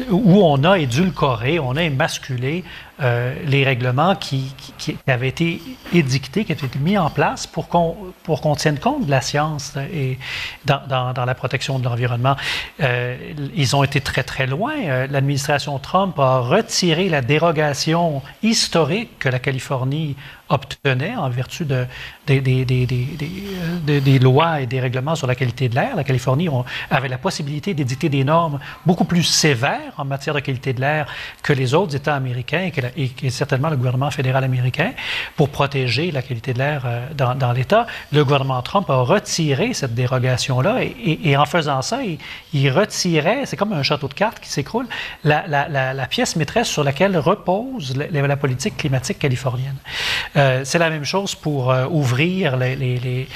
où 0.09 0.43
on 0.43 0.63
a 0.63 0.79
édulcoré, 0.79 1.59
on 1.59 1.75
a 1.75 1.83
émasculé 1.83 2.63
euh, 3.01 3.33
les 3.45 3.63
règlements 3.63 4.15
qui, 4.15 4.53
avaient 5.07 5.29
été 5.29 5.59
édictés, 5.93 6.45
qui 6.45 6.51
avaient 6.51 6.67
été 6.67 6.77
mis 6.77 6.95
en 6.95 7.09
place 7.09 7.47
pour 7.47 7.67
qu'on 7.67 7.97
pour 8.21 8.39
qu'on 8.39 8.55
tienne 8.55 8.77
compte 8.77 9.07
de 9.07 9.11
la 9.11 9.19
science 9.19 9.73
et 9.91 10.19
dans, 10.65 11.13
la 11.25 11.35
protection 11.35 11.79
de 11.79 11.85
l'environnement. 11.85 12.35
Euh, 12.81 13.17
ils 13.55 13.75
ont 13.75 13.83
été 13.83 13.99
très 13.99 14.23
très 14.23 14.45
loin. 14.45 14.73
Euh, 14.77 15.07
l'administration 15.09 15.79
Trump 15.79 16.19
a 16.19 16.39
retiré 16.39 17.09
la 17.09 17.21
dérogation 17.21 18.21
historique 18.43 19.17
que 19.17 19.29
la 19.29 19.39
Californie 19.39 20.15
obtenait 20.49 21.15
en 21.15 21.29
vertu 21.29 21.65
de, 21.65 21.85
des, 22.27 24.19
lois 24.19 24.61
et 24.61 24.67
des 24.67 24.79
règlements 24.79 25.15
sur 25.15 25.25
la 25.27 25.35
qualité 25.35 25.67
de 25.67 25.75
l'air. 25.75 25.95
La 25.95 26.03
Californie 26.03 26.47
avait 26.91 27.07
la 27.07 27.17
possibilité 27.17 27.73
d'éditer 27.73 28.09
des 28.09 28.23
normes 28.23 28.59
beaucoup 28.85 29.05
plus 29.05 29.12
sévères 29.21 29.93
en 29.97 30.05
matière 30.05 30.33
de 30.33 30.39
qualité 30.39 30.73
de 30.73 30.81
l'air 30.81 31.05
que 31.43 31.53
les 31.53 31.73
autres 31.73 31.95
États 31.95 32.15
américains 32.15 32.71
et, 32.97 33.29
certainement 33.29 33.69
le 33.69 33.77
gouvernement 33.77 34.09
fédéral 34.09 34.43
américain 34.43 34.93
pour 35.35 35.49
protéger 35.49 36.11
la 36.11 36.21
qualité 36.21 36.53
de 36.53 36.59
l'air 36.59 36.83
euh, 36.85 37.07
dans, 37.13 37.51
l'État. 37.51 37.85
Le 38.11 38.23
gouvernement 38.23 38.61
Trump 38.61 38.89
a 38.89 39.01
retiré 39.01 39.73
cette 39.73 39.93
dérogation-là 39.93 40.83
et, 40.83 41.37
en 41.37 41.45
faisant 41.45 41.81
ça, 41.81 41.99
il, 42.53 42.71
retirait, 42.71 43.45
c'est 43.45 43.57
comme 43.57 43.73
un 43.73 43.83
château 43.83 44.07
de 44.07 44.13
cartes 44.13 44.39
qui 44.39 44.49
s'écroule, 44.49 44.87
la, 45.23 46.07
pièce 46.09 46.35
maîtresse 46.35 46.67
sur 46.67 46.83
laquelle 46.83 47.17
repose 47.17 47.95
la, 47.95 48.37
politique 48.37 48.77
climatique 48.77 49.19
californienne. 49.19 49.77
Euh, 50.35 50.61
c'est 50.63 50.79
la 50.79 50.89
même 50.89 51.05
chose 51.05 51.35
pour 51.35 51.71
euh, 51.71 51.85
ouvrir 51.89 52.57
les, 52.57 53.27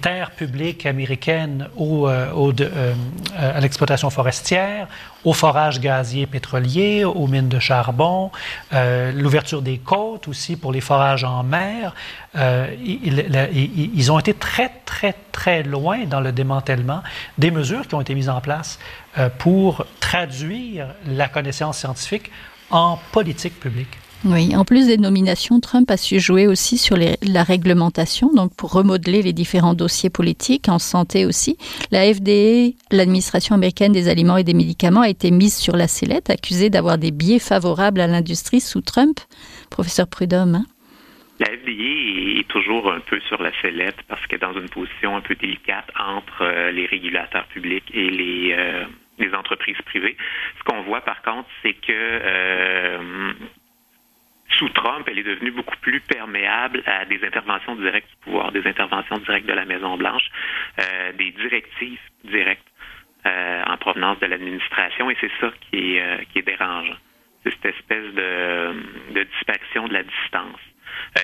terres 0.00 0.30
publiques 0.32 0.86
américaines 0.86 1.68
au, 1.76 2.06
à 2.06 3.60
l'exploitation 3.60 4.10
forestière, 4.10 4.88
au 5.24 5.32
forage 5.32 5.80
gazier 5.80 6.26
pétrolier, 6.26 7.04
aux 7.04 7.26
mines 7.26 7.48
de 7.48 7.58
charbon, 7.58 8.30
l'ouverture 8.72 9.62
des 9.62 9.78
côtes 9.78 10.28
aussi 10.28 10.56
pour 10.56 10.72
les 10.72 10.80
forages 10.80 11.24
en 11.24 11.42
mer. 11.42 11.94
Ils, 12.34 13.90
ils, 13.94 14.12
ont 14.12 14.18
été 14.18 14.34
très, 14.34 14.70
très, 14.84 15.14
très 15.32 15.62
loin 15.62 16.04
dans 16.04 16.20
le 16.20 16.32
démantèlement 16.32 17.02
des 17.38 17.50
mesures 17.50 17.86
qui 17.86 17.94
ont 17.94 18.00
été 18.00 18.14
mises 18.14 18.28
en 18.28 18.40
place 18.40 18.78
pour 19.38 19.86
traduire 20.00 20.88
la 21.06 21.28
connaissance 21.28 21.78
scientifique 21.78 22.30
en 22.70 22.98
politique 23.12 23.58
publique. 23.60 23.98
Oui, 24.26 24.56
en 24.56 24.64
plus 24.64 24.86
des 24.86 24.96
nominations, 24.96 25.60
Trump 25.60 25.90
a 25.90 25.98
su 25.98 26.18
jouer 26.18 26.46
aussi 26.46 26.78
sur 26.78 26.96
la 26.96 27.42
réglementation, 27.42 28.32
donc 28.32 28.56
pour 28.56 28.72
remodeler 28.72 29.20
les 29.20 29.34
différents 29.34 29.74
dossiers 29.74 30.08
politiques, 30.08 30.70
en 30.70 30.78
santé 30.78 31.26
aussi. 31.26 31.58
La 31.90 32.10
FDA, 32.10 32.74
l'administration 32.90 33.54
américaine 33.54 33.92
des 33.92 34.08
aliments 34.08 34.38
et 34.38 34.44
des 34.44 34.54
médicaments, 34.54 35.02
a 35.02 35.10
été 35.10 35.30
mise 35.30 35.54
sur 35.54 35.76
la 35.76 35.88
sellette, 35.88 36.30
accusée 36.30 36.70
d'avoir 36.70 36.96
des 36.96 37.10
biais 37.10 37.38
favorables 37.38 38.00
à 38.00 38.06
l'industrie 38.06 38.60
sous 38.60 38.80
Trump. 38.80 39.20
Professeur 39.68 40.08
Prudhomme. 40.08 40.54
Hein? 40.54 40.64
La 41.38 41.46
FDA 41.46 42.40
est 42.40 42.48
toujours 42.48 42.90
un 42.90 43.00
peu 43.00 43.20
sur 43.28 43.42
la 43.42 43.50
sellette 43.60 43.98
parce 44.08 44.24
qu'elle 44.26 44.38
est 44.38 44.46
dans 44.46 44.58
une 44.58 44.70
position 44.70 45.16
un 45.16 45.20
peu 45.20 45.34
délicate 45.34 45.90
entre 45.98 46.42
euh, 46.42 46.70
les 46.70 46.86
régulateurs 46.86 47.46
publics 47.48 47.90
et 47.92 48.08
les, 48.08 48.54
euh, 48.56 48.84
les 49.18 49.34
entreprises 49.34 49.76
privées. 49.84 50.16
Ce 50.58 50.64
qu'on 50.64 50.82
voit 50.82 51.02
par 51.02 51.20
contre, 51.22 51.48
c'est 51.62 51.74
que 51.74 51.92
euh, 51.92 53.32
sous 54.58 54.68
Trump, 54.70 55.06
elle 55.08 55.18
est 55.18 55.24
devenue 55.24 55.50
beaucoup 55.50 55.76
plus 55.80 56.00
perméable 56.00 56.82
à 56.86 57.04
des 57.04 57.24
interventions 57.24 57.76
directes 57.76 58.08
du 58.08 58.16
pouvoir, 58.24 58.52
des 58.52 58.66
interventions 58.66 59.18
directes 59.18 59.46
de 59.46 59.52
la 59.52 59.64
Maison-Blanche, 59.64 60.28
euh, 60.80 61.12
des 61.12 61.30
directives 61.32 62.00
directes 62.24 62.66
euh, 63.26 63.62
en 63.66 63.76
provenance 63.76 64.18
de 64.20 64.26
l'administration, 64.26 65.10
et 65.10 65.16
c'est 65.20 65.30
ça 65.40 65.50
qui 65.60 65.96
est, 65.96 66.02
euh, 66.02 66.18
qui 66.32 66.42
dérangeant. 66.42 66.96
C'est 67.42 67.50
cette 67.50 67.76
espèce 67.76 68.14
de, 68.14 69.12
de 69.12 69.24
de 69.24 69.92
la 69.92 70.02
distance. 70.02 70.60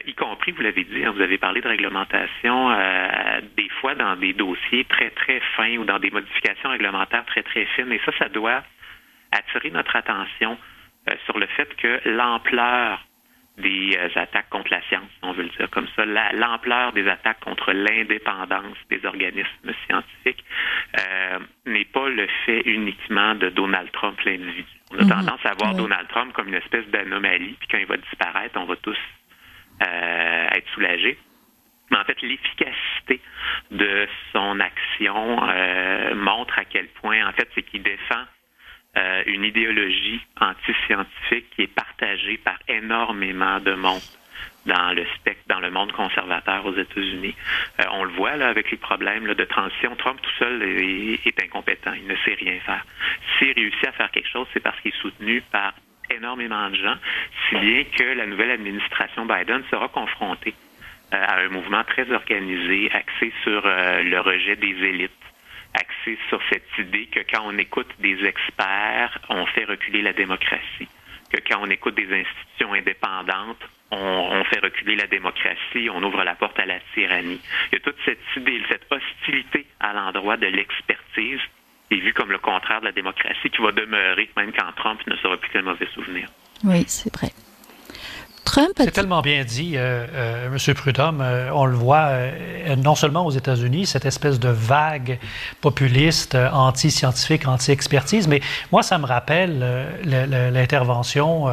Y 0.06 0.14
compris, 0.14 0.52
vous 0.52 0.62
l'avez 0.62 0.84
dit, 0.84 1.04
hein, 1.04 1.12
vous 1.12 1.20
avez 1.22 1.38
parlé 1.38 1.60
de 1.60 1.68
réglementation, 1.68 2.70
des 3.56 3.68
fois 3.80 3.94
dans 3.94 4.16
des 4.16 4.32
dossiers 4.32 4.84
très, 4.84 5.10
très 5.10 5.40
fins 5.56 5.76
ou 5.76 5.84
dans 5.84 5.98
des 5.98 6.10
modifications 6.10 6.70
réglementaires 6.70 7.24
très, 7.26 7.42
très 7.42 7.64
fines. 7.66 7.90
Et 7.92 8.00
ça, 8.04 8.12
ça 8.18 8.28
doit 8.28 8.62
attirer 9.32 9.70
notre 9.70 9.96
attention 9.96 10.58
sur 11.24 11.38
le 11.38 11.46
fait 11.46 11.74
que 11.76 12.00
l'ampleur 12.04 13.00
des 13.60 13.96
euh, 13.96 14.08
attaques 14.20 14.48
contre 14.50 14.70
la 14.70 14.82
science, 14.88 15.10
on 15.22 15.32
veut 15.32 15.44
le 15.44 15.48
dire 15.50 15.70
comme 15.70 15.86
ça, 15.96 16.04
l'ampleur 16.04 16.92
des 16.92 17.06
attaques 17.08 17.40
contre 17.40 17.72
l'indépendance 17.72 18.76
des 18.88 19.04
organismes 19.04 19.72
scientifiques 19.86 20.44
euh, 20.98 21.38
n'est 21.66 21.84
pas 21.84 22.08
le 22.08 22.26
fait 22.44 22.62
uniquement 22.64 23.34
de 23.34 23.48
Donald 23.50 23.90
Trump, 23.92 24.18
l'individu. 24.24 24.66
On 24.92 24.98
a 24.98 25.02
mm 25.02 25.06
-hmm. 25.06 25.08
tendance 25.10 25.46
à 25.46 25.54
voir 25.54 25.72
oui. 25.72 25.82
Donald 25.82 26.08
Trump 26.08 26.32
comme 26.32 26.48
une 26.48 26.60
espèce 26.64 26.86
d'anomalie, 26.88 27.56
puis 27.58 27.68
quand 27.70 27.78
il 27.78 27.86
va 27.86 27.96
disparaître, 27.96 28.58
on 28.58 28.66
va 28.66 28.76
tous 28.76 29.02
euh, 29.82 30.56
être 30.56 30.68
soulagés. 30.74 31.16
Mais 31.90 31.98
en 31.98 32.04
fait, 32.04 32.20
l'efficacité 32.22 33.20
de 33.70 34.06
son 34.32 34.60
action 34.60 35.20
euh, 35.48 36.14
montre 36.14 36.58
à 36.58 36.64
quel 36.64 36.86
point, 37.00 37.26
en 37.28 37.32
fait, 37.32 37.48
c'est 37.54 37.62
qu'il 37.62 37.82
défend 37.82 38.24
euh, 38.96 39.22
une 39.26 39.44
idéologie 39.44 40.20
antiscientifique 40.40 41.50
qui 41.54 41.62
est 41.62 41.74
partagée 41.74 42.38
par 42.38 42.58
énormément 42.68 43.60
de 43.60 43.74
monde 43.74 44.00
dans 44.66 44.92
le 44.92 45.06
spectre, 45.16 45.42
dans 45.46 45.60
le 45.60 45.70
monde 45.70 45.92
conservateur 45.92 46.64
aux 46.66 46.74
États-Unis. 46.74 47.34
Euh, 47.80 47.84
on 47.92 48.04
le 48.04 48.10
voit 48.10 48.36
là 48.36 48.48
avec 48.48 48.70
les 48.70 48.76
problèmes 48.76 49.26
là, 49.26 49.34
de 49.34 49.44
transition. 49.44 49.94
Trump 49.96 50.20
tout 50.20 50.30
seul 50.38 50.62
est, 50.62 51.42
incompétent. 51.42 51.92
Il 51.94 52.06
ne 52.06 52.16
sait 52.24 52.34
rien 52.34 52.58
faire. 52.60 52.84
S'il 53.38 53.52
réussit 53.52 53.86
à 53.86 53.92
faire 53.92 54.10
quelque 54.10 54.28
chose, 54.28 54.46
c'est 54.52 54.60
parce 54.60 54.78
qu'il 54.80 54.92
est 54.92 55.00
soutenu 55.00 55.40
par 55.52 55.74
énormément 56.10 56.68
de 56.70 56.74
gens, 56.74 56.96
si 57.48 57.56
bien 57.56 57.84
que 57.84 58.02
la 58.02 58.26
nouvelle 58.26 58.50
administration 58.50 59.26
Biden 59.26 59.62
sera 59.70 59.88
confrontée 59.88 60.54
euh, 61.14 61.16
à 61.16 61.40
un 61.40 61.48
mouvement 61.48 61.84
très 61.84 62.10
organisé, 62.10 62.90
axé 62.92 63.32
sur 63.44 63.62
euh, 63.64 64.02
le 64.02 64.20
rejet 64.20 64.56
des 64.56 64.74
élites 64.84 65.12
axé 65.74 66.18
sur 66.28 66.40
cette 66.50 66.66
idée 66.78 67.06
que 67.06 67.20
quand 67.20 67.42
on 67.44 67.56
écoute 67.58 67.90
des 67.98 68.24
experts, 68.24 69.18
on 69.28 69.46
fait 69.46 69.64
reculer 69.64 70.02
la 70.02 70.12
démocratie, 70.12 70.88
que 71.32 71.40
quand 71.48 71.60
on 71.62 71.70
écoute 71.70 71.94
des 71.94 72.12
institutions 72.12 72.72
indépendantes, 72.72 73.62
on, 73.92 74.44
fait 74.44 74.60
reculer 74.60 74.94
la 74.94 75.06
démocratie, 75.06 75.88
on 75.92 76.02
ouvre 76.02 76.22
la 76.22 76.34
porte 76.34 76.58
à 76.60 76.66
la 76.66 76.78
tyrannie. 76.94 77.40
Il 77.70 77.74
y 77.74 77.76
a 77.76 77.80
toute 77.80 77.96
cette 78.04 78.20
idée, 78.36 78.62
cette 78.68 78.86
hostilité 78.90 79.66
à 79.80 79.92
l'endroit 79.92 80.36
de 80.36 80.46
l'expertise 80.46 81.40
est 81.90 81.96
vu 81.96 82.12
comme 82.12 82.30
le 82.30 82.38
contraire 82.38 82.80
de 82.80 82.86
la 82.86 82.92
démocratie 82.92 83.50
qui 83.50 83.60
va 83.60 83.72
demeurer 83.72 84.30
même 84.36 84.52
quand 84.52 84.70
Trump 84.76 85.00
ne 85.06 85.16
sera 85.16 85.36
plus 85.36 85.50
qu'un 85.50 85.62
mauvais 85.62 85.88
souvenir. 85.92 86.28
Oui, 86.62 86.84
c'est 86.86 87.12
vrai. 87.16 87.30
C'est 88.76 88.90
tellement 88.90 89.22
bien 89.22 89.44
dit, 89.44 89.72
euh, 89.76 90.06
euh, 90.14 90.46
M. 90.46 90.74
Prudhomme. 90.74 91.20
Euh, 91.20 91.50
on 91.52 91.66
le 91.66 91.76
voit 91.76 92.10
non 92.78 92.94
seulement 92.94 93.26
aux 93.26 93.30
États-Unis, 93.30 93.86
cette 93.86 94.04
espèce 94.04 94.38
de 94.38 94.48
vague 94.48 95.18
populiste, 95.60 96.36
anti-scientifique, 96.52 97.46
anti-expertise, 97.46 98.28
mais 98.28 98.40
moi, 98.72 98.82
ça 98.82 98.98
me 98.98 99.06
rappelle 99.06 99.86
l'intervention 100.04 101.48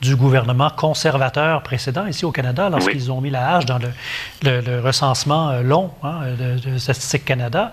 du 0.00 0.16
gouvernement 0.16 0.70
conservateur 0.70 1.62
précédent 1.62 2.06
ici 2.06 2.24
au 2.24 2.32
Canada 2.32 2.68
lorsqu'ils 2.70 3.10
ont 3.10 3.20
mis 3.20 3.30
la 3.30 3.56
hache 3.56 3.66
dans 3.66 3.78
le, 4.42 4.80
recensement 4.80 5.60
long 5.62 5.90
hein, 6.02 6.20
de, 6.38 6.78
Statistique 6.78 7.24
Canada. 7.24 7.72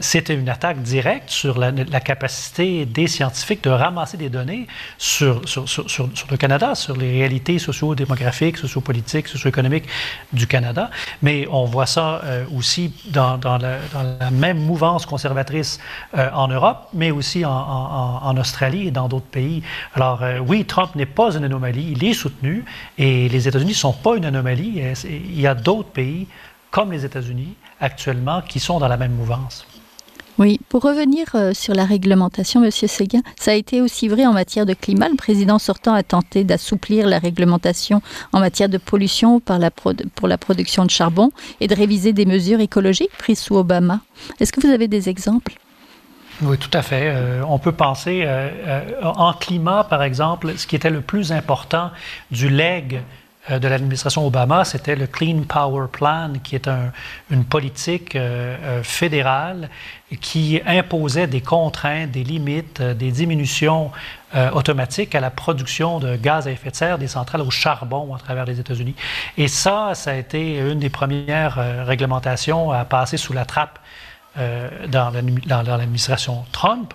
C'était 0.00 0.34
une 0.34 0.48
attaque 0.48 0.82
directe 0.82 1.30
sur 1.30 1.58
la, 1.58 1.72
capacité 2.00 2.84
des 2.84 3.06
scientifiques 3.06 3.64
de 3.64 3.70
ramasser 3.70 4.16
des 4.16 4.28
données 4.28 4.66
sur, 4.98 5.48
sur, 5.48 5.68
sur, 5.68 5.88
sur 5.88 6.26
le 6.30 6.36
Canada, 6.36 6.74
sur 6.74 6.96
les 6.96 7.12
réalités 7.12 7.58
socio 7.58 7.94
démographique, 8.06 8.56
socio-politique, 8.56 9.28
socio-économique 9.28 9.84
du 10.32 10.46
Canada. 10.46 10.90
Mais 11.22 11.46
on 11.50 11.64
voit 11.64 11.86
ça 11.86 12.20
euh, 12.24 12.44
aussi 12.56 12.92
dans, 13.10 13.38
la, 13.58 14.30
même 14.30 14.58
mouvance 14.58 15.06
conservatrice 15.06 15.78
euh, 16.16 16.30
en 16.32 16.48
Europe, 16.48 16.88
mais 16.94 17.10
aussi 17.10 17.44
en, 17.44 18.36
Australie 18.36 18.88
et 18.88 18.90
dans 18.90 19.08
d'autres 19.08 19.26
pays. 19.26 19.62
Alors 19.94 20.22
euh, 20.22 20.38
oui, 20.38 20.64
Trump 20.64 20.94
n'est 20.94 21.06
pas 21.06 21.34
une 21.36 21.44
anomalie, 21.44 21.92
il 21.92 22.04
est 22.04 22.12
soutenu 22.12 22.64
et 22.98 23.28
les 23.28 23.48
États-Unis 23.48 23.70
ne 23.70 23.76
sont 23.76 23.92
pas 23.92 24.16
une 24.16 24.24
anomalie. 24.24 24.82
Il 25.04 25.40
y 25.40 25.46
a 25.46 25.54
d'autres 25.54 25.90
pays 25.90 26.26
comme 26.70 26.92
les 26.92 27.04
États-Unis 27.04 27.54
actuellement 27.80 28.42
qui 28.42 28.60
sont 28.60 28.78
dans 28.78 28.88
la 28.88 28.96
même 28.96 29.12
mouvance. 29.12 29.66
Oui, 30.38 30.60
pour 30.68 30.82
revenir 30.82 31.28
euh, 31.34 31.54
sur 31.54 31.72
la 31.72 31.86
réglementation, 31.86 32.60
Monsieur 32.60 32.88
Séguin, 32.88 33.22
ça 33.38 33.52
a 33.52 33.54
été 33.54 33.80
aussi 33.80 34.06
vrai 34.06 34.26
en 34.26 34.34
matière 34.34 34.66
de 34.66 34.74
climat. 34.74 35.08
Le 35.08 35.16
président 35.16 35.58
sortant 35.58 35.94
a 35.94 36.02
tenté 36.02 36.44
d'assouplir 36.44 37.06
la 37.06 37.18
réglementation 37.18 38.02
en 38.34 38.40
matière 38.40 38.68
de 38.68 38.76
pollution 38.76 39.40
par 39.40 39.58
la 39.58 39.70
pour 39.70 40.28
la 40.28 40.36
production 40.36 40.84
de 40.84 40.90
charbon 40.90 41.30
et 41.60 41.68
de 41.68 41.74
réviser 41.74 42.12
des 42.12 42.26
mesures 42.26 42.60
écologiques 42.60 43.16
prises 43.16 43.40
sous 43.40 43.56
Obama. 43.56 44.00
Est-ce 44.38 44.52
que 44.52 44.60
vous 44.60 44.72
avez 44.72 44.88
des 44.88 45.08
exemples? 45.08 45.54
Oui, 46.42 46.58
tout 46.58 46.70
à 46.74 46.82
fait. 46.82 47.04
Euh, 47.06 47.42
on 47.48 47.58
peut 47.58 47.72
penser 47.72 48.24
euh, 48.26 48.80
en 49.02 49.32
climat, 49.32 49.84
par 49.84 50.02
exemple, 50.02 50.52
ce 50.58 50.66
qui 50.66 50.76
était 50.76 50.90
le 50.90 51.00
plus 51.00 51.32
important 51.32 51.90
du 52.30 52.50
leg 52.50 53.00
de 53.50 53.68
l'administration 53.68 54.26
Obama, 54.26 54.64
c'était 54.64 54.96
le 54.96 55.06
Clean 55.06 55.42
Power 55.48 55.86
Plan, 55.90 56.32
qui 56.42 56.56
est 56.56 56.68
une 57.30 57.44
politique 57.44 58.16
euh, 58.16 58.56
euh, 58.62 58.82
fédérale 58.82 59.70
qui 60.20 60.60
imposait 60.66 61.26
des 61.26 61.40
contraintes, 61.40 62.10
des 62.12 62.22
limites, 62.22 62.80
des 62.80 63.10
diminutions 63.10 63.90
automatiques 64.52 65.16
à 65.16 65.20
la 65.20 65.30
production 65.30 65.98
de 65.98 66.14
gaz 66.14 66.46
à 66.46 66.52
effet 66.52 66.70
de 66.70 66.76
serre 66.76 66.98
des 66.98 67.08
centrales 67.08 67.40
au 67.40 67.50
charbon 67.50 68.14
à 68.14 68.18
travers 68.18 68.44
les 68.44 68.60
États-Unis. 68.60 68.94
Et 69.36 69.48
ça, 69.48 69.92
ça 69.94 70.12
a 70.12 70.14
été 70.14 70.58
une 70.58 70.78
des 70.78 70.90
premières 70.90 71.58
réglementations 71.86 72.70
à 72.70 72.84
passer 72.84 73.16
sous 73.16 73.32
la 73.32 73.44
trappe 73.44 73.80
euh, 74.38 74.86
dans 74.86 75.10
l'administration 75.62 76.44
Trump. 76.52 76.92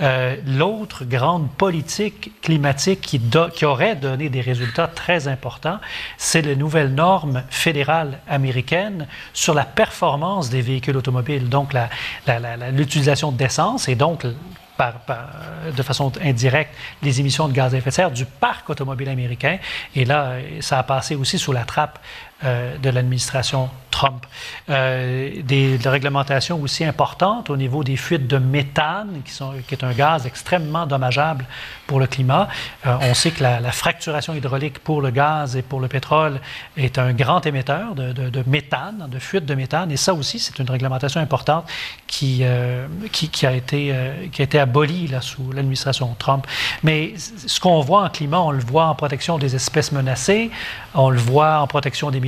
Euh, 0.00 0.36
l'autre 0.46 1.04
grande 1.04 1.50
politique 1.50 2.40
climatique 2.40 3.00
qui, 3.00 3.20
aurait 3.64 3.96
donné 3.96 4.28
des 4.28 4.40
résultats 4.40 4.86
très 4.86 5.26
importants, 5.26 5.80
c'est 6.18 6.42
les 6.42 6.56
nouvelles 6.56 6.94
normes 6.94 7.42
fédérales 7.50 8.20
américaines 8.28 9.06
sur 9.32 9.54
la 9.54 9.64
performance 9.64 10.50
des 10.50 10.60
véhicules 10.60 10.96
automobiles, 10.96 11.48
donc 11.48 11.72
l'utilisation 12.72 13.32
d'essence 13.32 13.88
et 13.88 13.96
donc 13.96 14.24
de 15.76 15.82
façon 15.82 16.12
indirecte 16.20 16.74
les 17.02 17.20
émissions 17.20 17.48
de 17.48 17.52
gaz 17.52 17.74
à 17.74 17.78
effet 17.78 17.90
de 17.90 17.94
serre 17.94 18.10
du 18.10 18.24
parc 18.24 18.70
automobile 18.70 19.08
américain. 19.08 19.58
Et 19.94 20.04
là, 20.04 20.36
ça 20.60 20.78
a 20.78 20.82
passé 20.82 21.14
aussi 21.14 21.38
sous 21.38 21.52
la 21.52 21.64
trappe 21.64 21.98
euh, 22.42 22.76
de 22.78 22.90
l'administration 22.90 23.70
Trump. 23.92 24.26
Euh, 24.68 25.40
des, 25.44 25.78
réglementations 25.84 26.60
aussi 26.60 26.84
importantes 26.84 27.48
au 27.48 27.56
niveau 27.56 27.84
des 27.84 27.96
fuites 27.96 28.26
de 28.26 28.38
méthane, 28.38 29.22
qui, 29.24 29.30
sont, 29.30 29.52
qui 29.68 29.74
est 29.74 29.84
un 29.84 29.92
gaz 29.92 30.26
extrêmement 30.26 30.84
dommageable 30.84 31.46
pour 31.86 32.00
le 32.00 32.08
climat. 32.08 32.48
Euh, 32.86 32.96
on 33.02 33.14
sait 33.14 33.30
que 33.30 33.40
la, 33.44 33.70
fracturation 33.70 34.34
hydraulique 34.34 34.80
pour 34.80 35.00
le 35.00 35.10
gaz 35.10 35.56
et 35.56 35.62
pour 35.62 35.78
le 35.78 35.86
pétrole 35.86 36.40
est 36.76 36.98
un 36.98 37.12
grand 37.12 37.46
émetteur 37.46 37.94
de, 37.94 38.42
méthane, 38.48 39.06
de 39.08 39.18
fuite 39.20 39.46
de 39.46 39.54
méthane. 39.54 39.92
Et 39.92 39.96
ça 39.96 40.12
aussi, 40.12 40.40
c'est 40.40 40.58
une 40.58 40.68
réglementation 40.68 41.20
importante 41.20 41.66
qui, 42.08 42.42
qui, 43.12 43.28
qui, 43.28 43.46
a, 43.46 43.52
été, 43.52 43.94
qui 44.32 44.42
a 44.42 44.44
été 44.44 44.58
abolie 44.58 45.06
là, 45.06 45.20
sous 45.20 45.52
l'administration 45.52 46.16
Trump. 46.18 46.48
Mais 46.82 47.14
ce 47.16 47.60
qu'on 47.60 47.80
voit 47.80 48.02
en 48.02 48.08
climat, 48.08 48.40
on 48.40 48.50
le 48.50 48.64
voit 48.64 48.86
en 48.86 48.96
protection 48.96 49.38
des 49.38 49.54
espèces 49.54 49.92
menacées, 49.92 50.50
on 50.94 51.10
le 51.10 51.18
voit 51.18 51.60
en 51.60 51.66
protection 51.68 52.10
des 52.10 52.23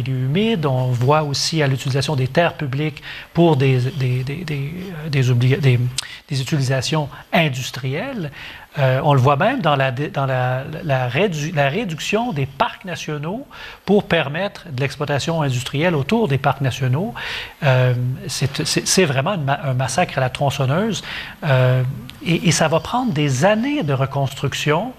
on 0.65 0.91
voit 0.91 1.23
aussi 1.23 1.63
à 1.63 1.67
l'utilisation 1.67 2.17
des 2.17 2.29
terres 2.29 2.55
publiques 2.55 3.03
pour 3.33 3.57
des, 3.57 3.79
des, 3.79 4.25
des, 4.25 4.45
des, 4.45 5.81
des 6.29 6.41
utilisations 6.41 7.09
industrielles. 7.33 8.31
Euh, 8.79 9.01
on 9.03 9.15
le 9.15 9.21
voit 9.21 9.37
même 9.37 9.61
dans, 9.61 9.75
la, 9.75 9.91
dans 9.91 10.27
la, 10.27 10.65
la, 10.85 11.09
la, 11.55 11.69
réduction 11.69 12.33
des 12.33 12.47
parcs 12.47 12.85
nationaux 12.85 13.47
pour 13.87 14.05
permettre 14.05 14.67
de 14.71 14.81
l'exploitation 14.81 15.41
industrielle 15.43 15.95
autour 15.95 16.29
des 16.29 16.37
parcs 16.37 16.61
nationaux. 16.61 17.15
Euh, 17.63 17.95
c'est 18.27 19.05
vraiment 19.05 19.37
un 19.49 19.75
massacre 19.75 20.19
à 20.19 20.21
la 20.21 20.31
tronçonneuse 20.31 21.03
euh, 21.45 21.83
et, 22.25 22.51
ça 22.53 22.69
va 22.69 22.81
prendre 22.81 23.13
des 23.13 23.45
années 23.45 23.83
de 23.83 23.93
reconstruction. 23.93 24.93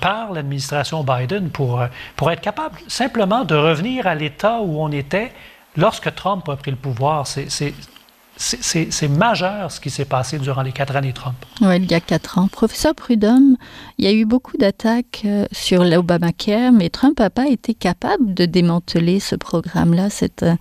Par 0.00 0.32
l'administration 0.32 1.04
Biden 1.04 1.50
pour, 1.50 1.82
pour 2.16 2.30
être 2.30 2.40
capable 2.40 2.78
simplement 2.88 3.44
de 3.44 3.54
revenir 3.54 4.06
à 4.06 4.14
l'état 4.14 4.60
où 4.60 4.80
on 4.80 4.90
était 4.92 5.32
lorsque 5.76 6.14
Trump 6.14 6.48
a 6.48 6.56
pris 6.56 6.70
le 6.70 6.76
pouvoir, 6.76 7.26
c'est 7.26 9.08
majeur 9.08 9.70
ce 9.70 9.80
qui 9.80 9.90
s'est 9.90 10.04
passé 10.04 10.38
durant 10.38 10.62
les 10.62 10.72
quatre 10.72 10.96
années 10.96 11.12
Trump. 11.12 11.36
Oui, 11.60 11.76
il 11.76 11.90
y 11.90 11.94
a 11.94 12.00
quatre 12.00 12.38
ans. 12.38 12.48
Professeur 12.48 12.94
Prudhomme, 12.94 13.56
il 13.98 14.04
y 14.04 14.08
a 14.08 14.12
eu 14.12 14.24
beaucoup 14.24 14.56
d'attaques 14.56 15.22
euh, 15.24 15.46
sur 15.52 15.84
l'Obamacare, 15.84 16.72
mais 16.72 16.90
Trump 16.90 17.20
n'a 17.20 17.30
pas 17.30 17.46
été 17.46 17.74
capable 17.74 18.34
de 18.34 18.44
démanteler 18.44 19.20
ce 19.20 19.36
programme-là. 19.36 20.10
C'est 20.10 20.42
euh, 20.42 20.56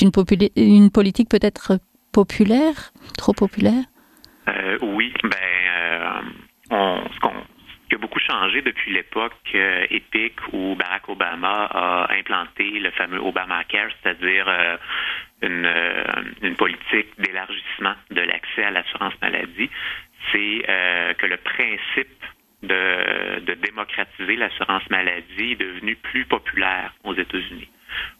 une, 0.00 0.10
une 0.56 0.90
politique 0.90 1.28
peut-être 1.28 1.78
populaire, 2.12 2.92
trop 3.16 3.32
populaire? 3.32 3.84
Euh, 4.48 4.76
Oui, 4.82 5.12
ben, 5.22 6.22
on, 6.70 6.98
ce 7.14 7.20
qu'on 7.20 7.32
a 7.94 7.98
beaucoup 7.98 8.18
changé 8.20 8.62
depuis 8.62 8.92
l'époque 8.92 9.32
euh, 9.54 9.86
épique 9.90 10.38
où 10.52 10.74
Barack 10.76 11.08
Obama 11.08 11.64
a 11.66 12.12
implanté 12.12 12.78
le 12.78 12.90
fameux 12.92 13.18
Obamacare, 13.18 13.90
c'est-à-dire 14.02 14.46
euh, 14.48 14.76
une, 15.42 15.66
euh, 15.66 16.04
une, 16.42 16.56
politique 16.56 17.08
d'élargissement 17.18 17.94
de 18.10 18.20
l'accès 18.20 18.64
à 18.64 18.70
l'assurance 18.70 19.14
maladie, 19.20 19.70
c'est 20.30 20.64
que 21.18 21.26
le 21.26 21.36
principe 21.36 22.24
de, 22.62 23.40
de 23.40 23.54
démocratiser 23.54 24.36
l'assurance 24.36 24.88
maladie 24.88 25.52
est 25.52 25.60
devenu 25.60 25.96
plus 25.96 26.24
populaire 26.24 26.94
aux 27.02 27.14
États-Unis. 27.14 27.68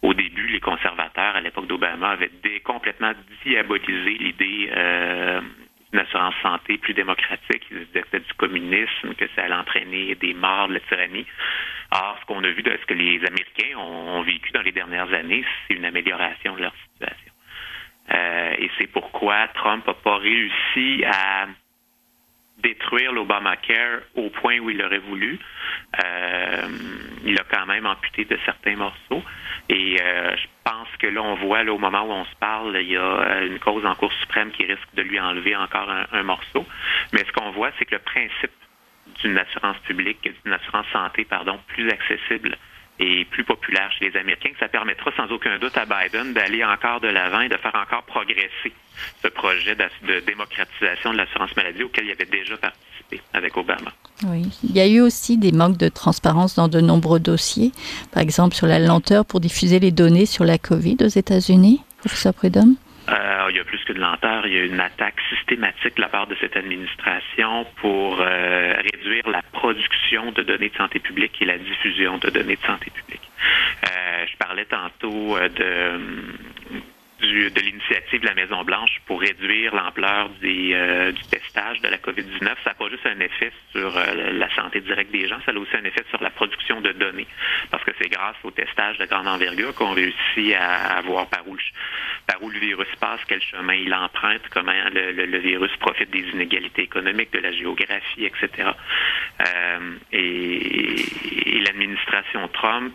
Au 0.02 0.12
début, 0.12 0.48
les 0.48 0.60
conservateurs, 0.60 1.36
à 1.36 1.40
l'époque 1.40 1.68
d'Obama, 1.68 2.10
avaient 2.10 2.60
complètement 2.64 3.12
diabolisé 3.44 4.18
l'idée 4.18 4.68
une 5.92 5.98
assurance 5.98 6.34
santé 6.42 6.78
plus 6.78 6.94
démocratique. 6.94 7.64
Ils 7.70 7.86
disaient 7.86 8.02
que 8.02 8.08
c'était 8.12 8.26
du 8.26 8.34
communisme, 8.34 9.14
que 9.14 9.26
ça 9.34 9.44
allait 9.44 9.54
entraîner 9.54 10.14
des 10.16 10.34
morts, 10.34 10.68
de 10.68 10.74
la 10.74 10.80
tyrannie. 10.80 11.26
Or, 11.90 12.16
ce 12.20 12.26
qu'on 12.26 12.42
a 12.44 12.50
vu, 12.50 12.62
de, 12.62 12.70
ce 12.80 12.86
que 12.86 12.94
les 12.94 13.18
Américains 13.24 13.76
ont, 13.78 14.22
vécu 14.22 14.52
dans 14.52 14.62
les 14.62 14.72
dernières 14.72 15.12
années, 15.12 15.44
c'est 15.66 15.74
une 15.74 15.84
amélioration 15.84 16.54
de 16.56 16.62
leur 16.62 16.74
situation. 16.92 17.32
Euh, 18.12 18.54
et 18.58 18.70
c'est 18.78 18.86
pourquoi 18.86 19.48
Trump 19.48 19.86
n'a 19.86 19.94
pas 19.94 20.16
réussi 20.16 21.04
à 21.04 21.46
détruire 22.58 23.12
l'Obamacare 23.12 24.00
au 24.14 24.30
point 24.30 24.58
où 24.58 24.70
il 24.70 24.82
aurait 24.82 24.98
voulu. 24.98 25.38
Euh, 26.04 26.68
il 27.24 27.38
a 27.38 27.44
quand 27.44 27.66
même 27.66 27.86
amputé 27.86 28.24
de 28.24 28.38
certains 28.44 28.76
morceaux. 28.76 29.22
Et 29.68 29.96
euh, 30.00 30.36
je 30.36 30.46
pense 30.82 30.96
que 30.98 31.06
là, 31.06 31.22
on 31.22 31.34
voit, 31.36 31.62
là, 31.62 31.72
au 31.72 31.78
moment 31.78 32.02
où 32.02 32.10
on 32.10 32.24
se 32.24 32.34
parle, 32.36 32.76
il 32.80 32.90
y 32.90 32.96
a 32.96 33.00
euh, 33.00 33.46
une 33.46 33.58
cause 33.58 33.84
en 33.86 33.94
Cour 33.94 34.12
suprême 34.14 34.50
qui 34.50 34.64
risque 34.64 34.94
de 34.94 35.02
lui 35.02 35.18
enlever 35.20 35.54
encore 35.54 35.88
un, 35.90 36.22
morceau. 36.22 36.66
Mais 37.12 37.24
ce 37.24 37.32
qu'on 37.32 37.50
voit, 37.50 37.70
c'est 37.78 37.84
que 37.84 37.94
le 37.94 38.00
principe 38.00 38.50
d'une 39.20 39.38
assurance 39.38 39.78
publique, 39.78 40.28
d'une 40.44 40.52
assurance 40.52 40.86
santé, 40.92 41.24
pardon, 41.24 41.58
plus 41.68 41.88
accessible 41.90 42.56
et 42.98 43.24
plus 43.26 43.44
populaire 43.44 43.90
chez 43.98 44.10
les 44.10 44.18
Américains, 44.18 44.50
que 44.50 44.58
ça 44.58 44.68
permettra 44.68 45.10
sans 45.16 45.30
aucun 45.32 45.58
doute 45.58 45.76
à 45.76 45.84
Biden 45.86 46.32
d'aller 46.32 46.64
encore 46.64 47.00
de 47.00 47.08
l'avant 47.08 47.40
et 47.40 47.48
de 47.48 47.56
faire 47.56 47.74
encore 47.74 48.02
progresser 48.04 48.72
ce 49.22 49.28
projet 49.28 49.74
de 49.74 50.20
démocratisation 50.20 51.12
de 51.12 51.16
l'assurance 51.16 51.56
maladie 51.56 51.82
auquel 51.82 52.06
il 52.06 52.12
avait 52.12 52.26
déjà 52.26 52.56
participé 52.56 53.20
avec 53.32 53.56
Obama. 53.56 53.92
Oui, 54.24 54.44
il 54.62 54.76
y 54.76 54.80
a 54.80 54.86
eu 54.86 55.00
aussi 55.00 55.36
des 55.36 55.52
manques 55.52 55.78
de 55.78 55.88
transparence 55.88 56.54
dans 56.54 56.68
de 56.68 56.80
nombreux 56.80 57.18
dossiers, 57.18 57.72
par 58.12 58.22
exemple 58.22 58.54
sur 58.54 58.66
la 58.66 58.78
lenteur 58.78 59.24
pour 59.24 59.40
diffuser 59.40 59.80
les 59.80 59.90
données 59.90 60.26
sur 60.26 60.44
la 60.44 60.58
COVID 60.58 60.98
aux 61.00 61.08
États-Unis, 61.08 61.80
professeur 61.98 62.34
Prudhomme? 62.34 62.76
Euh, 63.52 63.54
il 63.54 63.56
y 63.56 63.60
a 63.60 63.64
plus 63.64 63.78
qu'une 63.84 63.98
lenteur, 63.98 64.46
il 64.46 64.52
y 64.52 64.58
a 64.58 64.64
une 64.64 64.80
attaque 64.80 65.20
systématique 65.30 65.96
de 65.96 66.00
la 66.00 66.08
part 66.08 66.26
de 66.26 66.36
cette 66.40 66.56
administration 66.56 67.66
pour 67.76 68.20
euh, 68.20 68.74
réduire 68.92 69.28
la 69.28 69.42
production 69.52 70.32
de 70.32 70.42
données 70.42 70.70
de 70.70 70.76
santé 70.76 70.98
publique 70.98 71.40
et 71.40 71.44
la 71.44 71.58
diffusion 71.58 72.18
de 72.18 72.30
données 72.30 72.56
de 72.56 72.66
santé 72.66 72.90
publique. 72.90 73.28
Euh, 73.84 74.26
je 74.26 74.36
parlais 74.36 74.64
tantôt 74.64 75.38
de 75.38 76.00
de 77.22 77.60
l'initiative 77.60 78.20
de 78.20 78.26
la 78.26 78.34
Maison-Blanche 78.34 79.00
pour 79.06 79.20
réduire 79.20 79.74
l'ampleur 79.74 80.30
euh, 80.42 81.12
du 81.12 81.22
testage 81.24 81.80
de 81.80 81.88
la 81.88 81.98
COVID-19, 81.98 82.40
ça 82.40 82.70
n'a 82.70 82.74
pas 82.74 82.88
juste 82.88 83.06
un 83.06 83.20
effet 83.20 83.52
sur 83.70 83.96
euh, 83.96 84.32
la 84.32 84.52
santé 84.54 84.80
directe 84.80 85.12
des 85.12 85.28
gens, 85.28 85.38
ça 85.46 85.52
a 85.52 85.54
aussi 85.54 85.76
un 85.76 85.84
effet 85.84 86.04
sur 86.10 86.22
la 86.22 86.30
production 86.30 86.80
de 86.80 86.92
données. 86.92 87.26
Parce 87.70 87.84
que 87.84 87.92
c'est 88.00 88.08
grâce 88.08 88.36
au 88.42 88.50
testage 88.50 88.98
de 88.98 89.06
grande 89.06 89.28
envergure 89.28 89.74
qu'on 89.74 89.92
réussit 89.92 90.54
à, 90.58 91.00
voir 91.02 91.28
par 91.28 91.46
où, 91.46 91.54
le, 91.54 91.60
par 92.26 92.42
où 92.42 92.50
le 92.50 92.58
virus 92.58 92.88
passe, 92.98 93.20
quel 93.28 93.40
chemin 93.40 93.74
il 93.74 93.94
emprunte, 93.94 94.42
comment 94.50 94.72
le, 94.92 95.38
virus 95.38 95.74
profite 95.78 96.10
des 96.10 96.28
inégalités 96.30 96.82
économiques, 96.82 97.32
de 97.32 97.38
la 97.38 97.52
géographie, 97.52 98.24
etc. 98.24 98.70
Euh, 99.40 99.94
et, 100.12 101.60
l'administration 101.62 102.48
Trump 102.48 102.92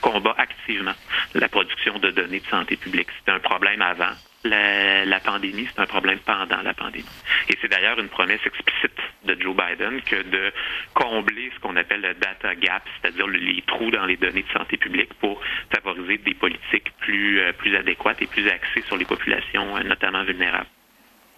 combat 0.00 0.34
activement 0.38 0.94
la 1.34 1.48
production 1.48 1.98
de 1.98 2.10
données 2.10 2.40
de 2.40 2.46
santé 2.46 2.76
publique. 2.76 3.08
C'est 3.24 3.32
un 3.32 3.40
problème 3.40 3.82
avant 3.82 4.14
la, 4.44 5.20
pandémie, 5.20 5.68
c'est 5.74 5.80
un 5.80 5.86
problème 5.86 6.18
pendant 6.20 6.62
la 6.62 6.74
pandémie. 6.74 7.04
Et 7.48 7.56
c'est 7.60 7.68
d'ailleurs 7.68 7.98
une 7.98 8.08
promesse 8.08 8.40
explicite 8.44 8.96
de 9.24 9.40
Joe 9.40 9.54
Biden 9.54 10.00
que 10.02 10.22
de 10.22 10.52
combler 10.94 11.50
ce 11.54 11.60
qu'on 11.60 11.76
appelle 11.76 12.00
le 12.00 12.14
data 12.14 12.54
gap, 12.54 12.82
c'est-à-dire 13.00 13.26
les 13.26 13.62
trous 13.66 13.90
dans 13.90 14.06
les 14.06 14.16
données 14.16 14.42
de 14.42 14.58
santé 14.58 14.76
publique 14.76 15.12
pour 15.14 15.40
favoriser 15.74 16.18
des 16.18 16.34
politiques 16.34 16.90
plus, 17.00 17.40
euh, 17.40 17.52
plus 17.52 17.76
adéquates 17.76 18.22
et 18.22 18.26
plus 18.26 18.48
axées 18.48 18.82
sur 18.86 18.96
les 18.96 19.04
populations, 19.04 19.76
euh, 19.76 19.82
notamment 19.82 20.24
vulnérables. 20.24 20.68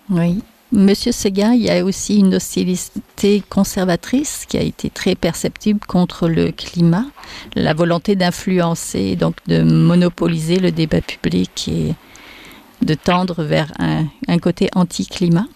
Oui. 0.08 0.42
Monsieur 0.72 1.12
Seguin, 1.12 1.52
il 1.52 1.60
y 1.60 1.70
a 1.70 1.84
aussi 1.84 2.18
une 2.18 2.34
hostilité 2.34 3.42
conservatrice 3.50 4.46
qui 4.48 4.56
a 4.56 4.62
été 4.62 4.88
très 4.88 5.14
perceptible 5.14 5.80
contre 5.86 6.28
le 6.28 6.50
climat, 6.50 7.04
la 7.54 7.74
volonté 7.74 8.16
d'influencer, 8.16 9.14
donc 9.16 9.36
de 9.46 9.62
monopoliser 9.62 10.58
le 10.58 10.70
débat 10.72 11.02
public 11.02 11.68
et 11.68 11.94
de 12.80 12.94
tendre 12.94 13.44
vers 13.44 13.70
un, 13.78 14.06
un 14.28 14.38
côté 14.38 14.70
anti-climat. 14.74 15.46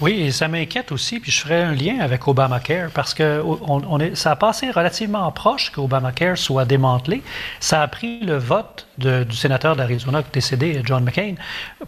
Oui, 0.00 0.20
et 0.20 0.30
ça 0.30 0.48
m'inquiète 0.48 0.92
aussi, 0.92 1.20
puis 1.20 1.32
je 1.32 1.40
ferai 1.40 1.62
un 1.62 1.72
lien 1.72 2.00
avec 2.00 2.28
Obamacare, 2.28 2.90
parce 2.92 3.14
que 3.14 3.42
on, 3.42 3.98
est, 3.98 4.14
ça 4.14 4.32
a 4.32 4.36
passé 4.36 4.70
relativement 4.70 5.30
proche 5.32 5.70
qu'Obamacare 5.70 6.36
soit 6.36 6.64
démantelé. 6.64 7.22
Ça 7.60 7.82
a 7.82 7.88
pris 7.88 8.20
le 8.20 8.36
vote 8.36 8.86
du 8.98 9.36
sénateur 9.36 9.74
d'Arizona 9.74 10.22
décédé, 10.32 10.82
John 10.84 11.02
McCain, 11.04 11.34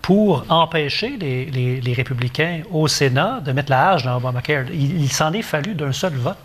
pour 0.02 0.44
empêcher 0.48 1.16
les, 1.18 1.92
républicains 1.92 2.62
au 2.70 2.86
Sénat 2.86 3.40
de 3.40 3.52
mettre 3.52 3.70
la 3.70 3.90
hache 3.90 4.04
dans 4.04 4.16
Obamacare. 4.16 4.66
Il, 4.72 5.10
s'en 5.10 5.32
est 5.32 5.42
fallu 5.42 5.74
d'un 5.74 5.92
seul 5.92 6.14
vote. 6.14 6.36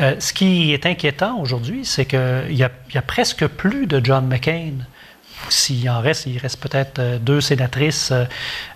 Euh, 0.00 0.16
ce 0.18 0.32
qui 0.32 0.72
est 0.72 0.84
inquiétant 0.84 1.38
aujourd'hui, 1.40 1.84
c'est 1.84 2.04
qu'il 2.04 2.44
y, 2.50 2.58
y 2.58 2.98
a 2.98 3.02
presque 3.02 3.46
plus 3.46 3.86
de 3.86 4.00
John 4.04 4.26
McCain 4.26 4.72
s'il 5.48 5.88
en 5.90 6.00
reste, 6.00 6.26
il 6.26 6.38
reste 6.38 6.60
peut-être 6.60 6.98
euh, 6.98 7.18
deux 7.18 7.40
sénatrices 7.40 8.12
euh, 8.12 8.24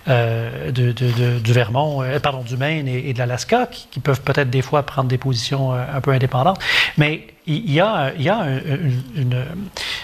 euh, 0.07 0.71
du 0.71 1.53
Vermont, 1.53 2.03
pardon, 2.21 2.41
du 2.41 2.57
Maine 2.57 2.87
et, 2.87 3.13
de 3.13 3.19
l'Alaska 3.19 3.67
qui, 3.67 3.99
peuvent 3.99 4.21
peut-être 4.21 4.49
des 4.49 4.61
fois 4.61 4.83
prendre 4.83 5.09
des 5.09 5.17
positions 5.17 5.73
un 5.73 6.01
peu 6.01 6.11
indépendantes. 6.11 6.59
Mais 6.97 7.27
il 7.45 7.71
y 7.71 7.79
a, 7.79 8.13
il 8.17 8.23
y 8.23 8.29
a 8.29 8.45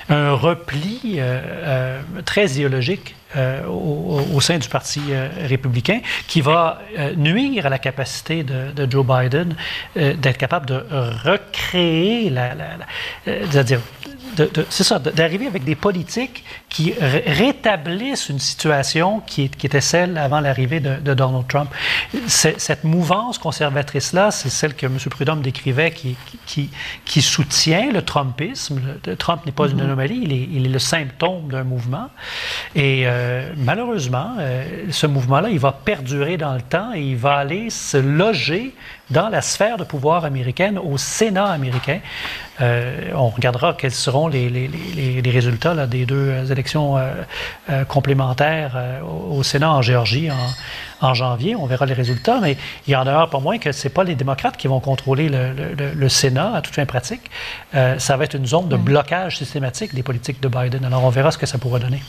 un, 0.10 0.32
repli 0.34 1.20
très 2.26 2.52
idéologique 2.52 3.16
au, 3.68 4.40
sein 4.42 4.58
du 4.58 4.68
Parti 4.68 5.02
républicain 5.48 6.00
qui 6.28 6.42
va 6.42 6.80
nuire 7.18 7.66
à 7.66 7.70
la 7.70 7.80
capacité 7.80 8.44
de, 8.44 8.88
Joe 8.90 9.06
Biden 9.06 9.56
d'être 9.96 10.38
capable 10.38 10.68
de 10.68 10.84
recréer 11.24 12.30
la, 12.30 12.56
c'est-à-dire 13.26 13.80
c'est 14.70 14.84
ça, 14.84 15.00
d'arriver 15.00 15.48
avec 15.48 15.64
des 15.64 15.76
politiques 15.76 16.44
qui 16.70 16.94
rétablissent 17.00 18.30
une 18.30 18.40
situation 18.40 19.22
qui, 19.22 19.44
était 19.44 19.82
celle 19.82 20.18
avant 20.18 20.40
l'arrivée 20.40 20.80
de, 20.80 21.14
Donald 21.14 21.48
Trump. 21.48 21.70
Cette 22.28 22.84
mouvance 22.84 23.38
conservatrice-là, 23.38 24.32
c'est 24.32 24.50
celle 24.50 24.74
que 24.76 24.86
M. 24.86 24.98
Prudhomme 25.10 25.42
décrivait 25.42 25.92
qui, 25.92 26.18
qui, 27.06 27.22
soutient 27.22 27.92
le 27.92 28.02
Trumpisme. 28.02 28.82
Trump 29.18 29.46
n'est 29.46 29.52
pas 29.52 29.68
une 29.68 29.80
mm-hmm. 29.80 29.84
anomalie, 29.84 30.48
il 30.52 30.66
est, 30.66 30.70
le 30.70 30.80
symptôme 30.80 31.48
d'un 31.50 31.64
mouvement. 31.64 32.10
Et 32.76 33.04
euh, 33.06 33.25
malheureusement, 33.58 34.36
euh, 34.40 34.86
ce 34.90 35.08
mouvement-là, 35.08 35.50
il 35.50 35.60
va 35.60 35.72
perdurer 35.72 36.38
dans 36.38 36.54
le 36.54 36.62
temps 36.62 36.94
et 36.94 37.02
il 37.02 37.18
va 37.18 37.36
aller 37.36 37.70
se 37.70 37.98
loger 37.98 38.74
dans 39.10 39.30
la 39.30 39.42
sphère 39.42 39.78
de 39.78 39.84
pouvoir 39.84 40.26
américaine, 40.26 40.80
au 40.80 40.98
Sénat 40.98 41.46
américain. 41.46 42.00
Euh, 42.62 43.12
on 43.14 43.28
regardera 43.28 43.74
quels 43.74 43.92
seront 43.92 44.28
les, 44.28 44.50
les, 44.50 44.68
les, 45.22 45.32
résultats 45.32 45.74
là, 45.74 45.88
des 45.88 46.06
deux 46.06 46.52
élections 46.52 46.98
euh, 46.98 47.12
euh, 47.70 47.84
complémentaires 47.84 48.78
au, 49.30 49.44
Sénat 49.44 49.72
en 49.72 49.82
Géorgie 49.82 50.30
en, 50.32 51.08
en, 51.08 51.14
janvier. 51.14 51.56
On 51.56 51.66
verra 51.66 51.86
les 51.86 51.94
résultats, 51.94 52.40
mais 52.42 52.58
il 52.88 52.92
y 52.92 52.96
en 52.96 53.06
a 53.06 53.28
pas 53.28 53.40
moins 53.40 53.58
que 53.60 53.72
ce 53.72 53.90
pas 53.90 54.04
les 54.04 54.16
démocrates 54.16 54.58
qui 54.58 54.68
vont 54.68 54.80
contrôler 54.80 55.30
le, 55.30 55.54
le, 55.94 56.10
Sénat 56.10 56.56
à 56.56 56.62
toute 56.62 56.74
fin 56.74 56.86
pratique. 56.86 57.30
ça 57.74 58.18
va 58.18 58.24
être 58.24 58.36
une 58.36 58.46
zone 58.46 58.70
de 58.70 58.78
blocage 58.78 59.38
systématique 59.38 59.94
des 59.94 60.04
politiques 60.04 60.42
de 60.42 60.48
Biden. 60.48 60.86
Alors 60.86 61.04
on 61.04 61.10
verra 61.10 61.32
ce 61.32 61.38
que 61.38 61.46
ça 61.46 61.58
pourra 61.58 61.80
donner. 61.80 62.02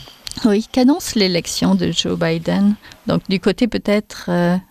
Oui, 0.45 0.67
qu'annonce 0.71 1.15
l'élection 1.15 1.75
de 1.75 1.91
Joe 1.91 2.17
Biden? 2.17 2.75
Donc 3.07 3.23
du 3.27 3.39
côté 3.39 3.67
peut-être 3.67 4.29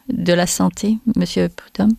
de 0.09 0.33
la 0.33 0.47
santé, 0.47 0.99
Monsieur 1.17 1.49
Prudhomme 1.49 1.95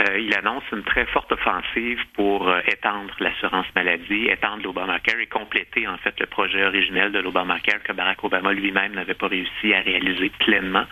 euh, 0.00 0.18
il 0.18 0.34
annonce 0.34 0.64
une 0.72 0.82
très 0.82 1.06
forte 1.06 1.30
offensive 1.30 2.00
pour 2.14 2.48
euh, 2.48 2.60
étendre 2.66 3.14
l'assurance 3.20 3.66
maladie, 3.76 4.26
étendre 4.26 4.64
l'Obamacare 4.64 5.20
et 5.20 5.26
compléter 5.26 5.86
en 5.86 5.96
fait 5.98 6.18
le 6.18 6.26
projet 6.26 6.64
originel 6.64 7.12
de 7.12 7.20
l'Obamacare 7.20 7.80
que 7.84 7.92
Barack 7.92 8.24
Obama 8.24 8.52
lui-même 8.52 8.94
n'avait 8.94 9.14
pas 9.14 9.28
réussi 9.28 9.72
à 9.72 9.82
réaliser 9.82 10.30
pleinement, 10.40 10.84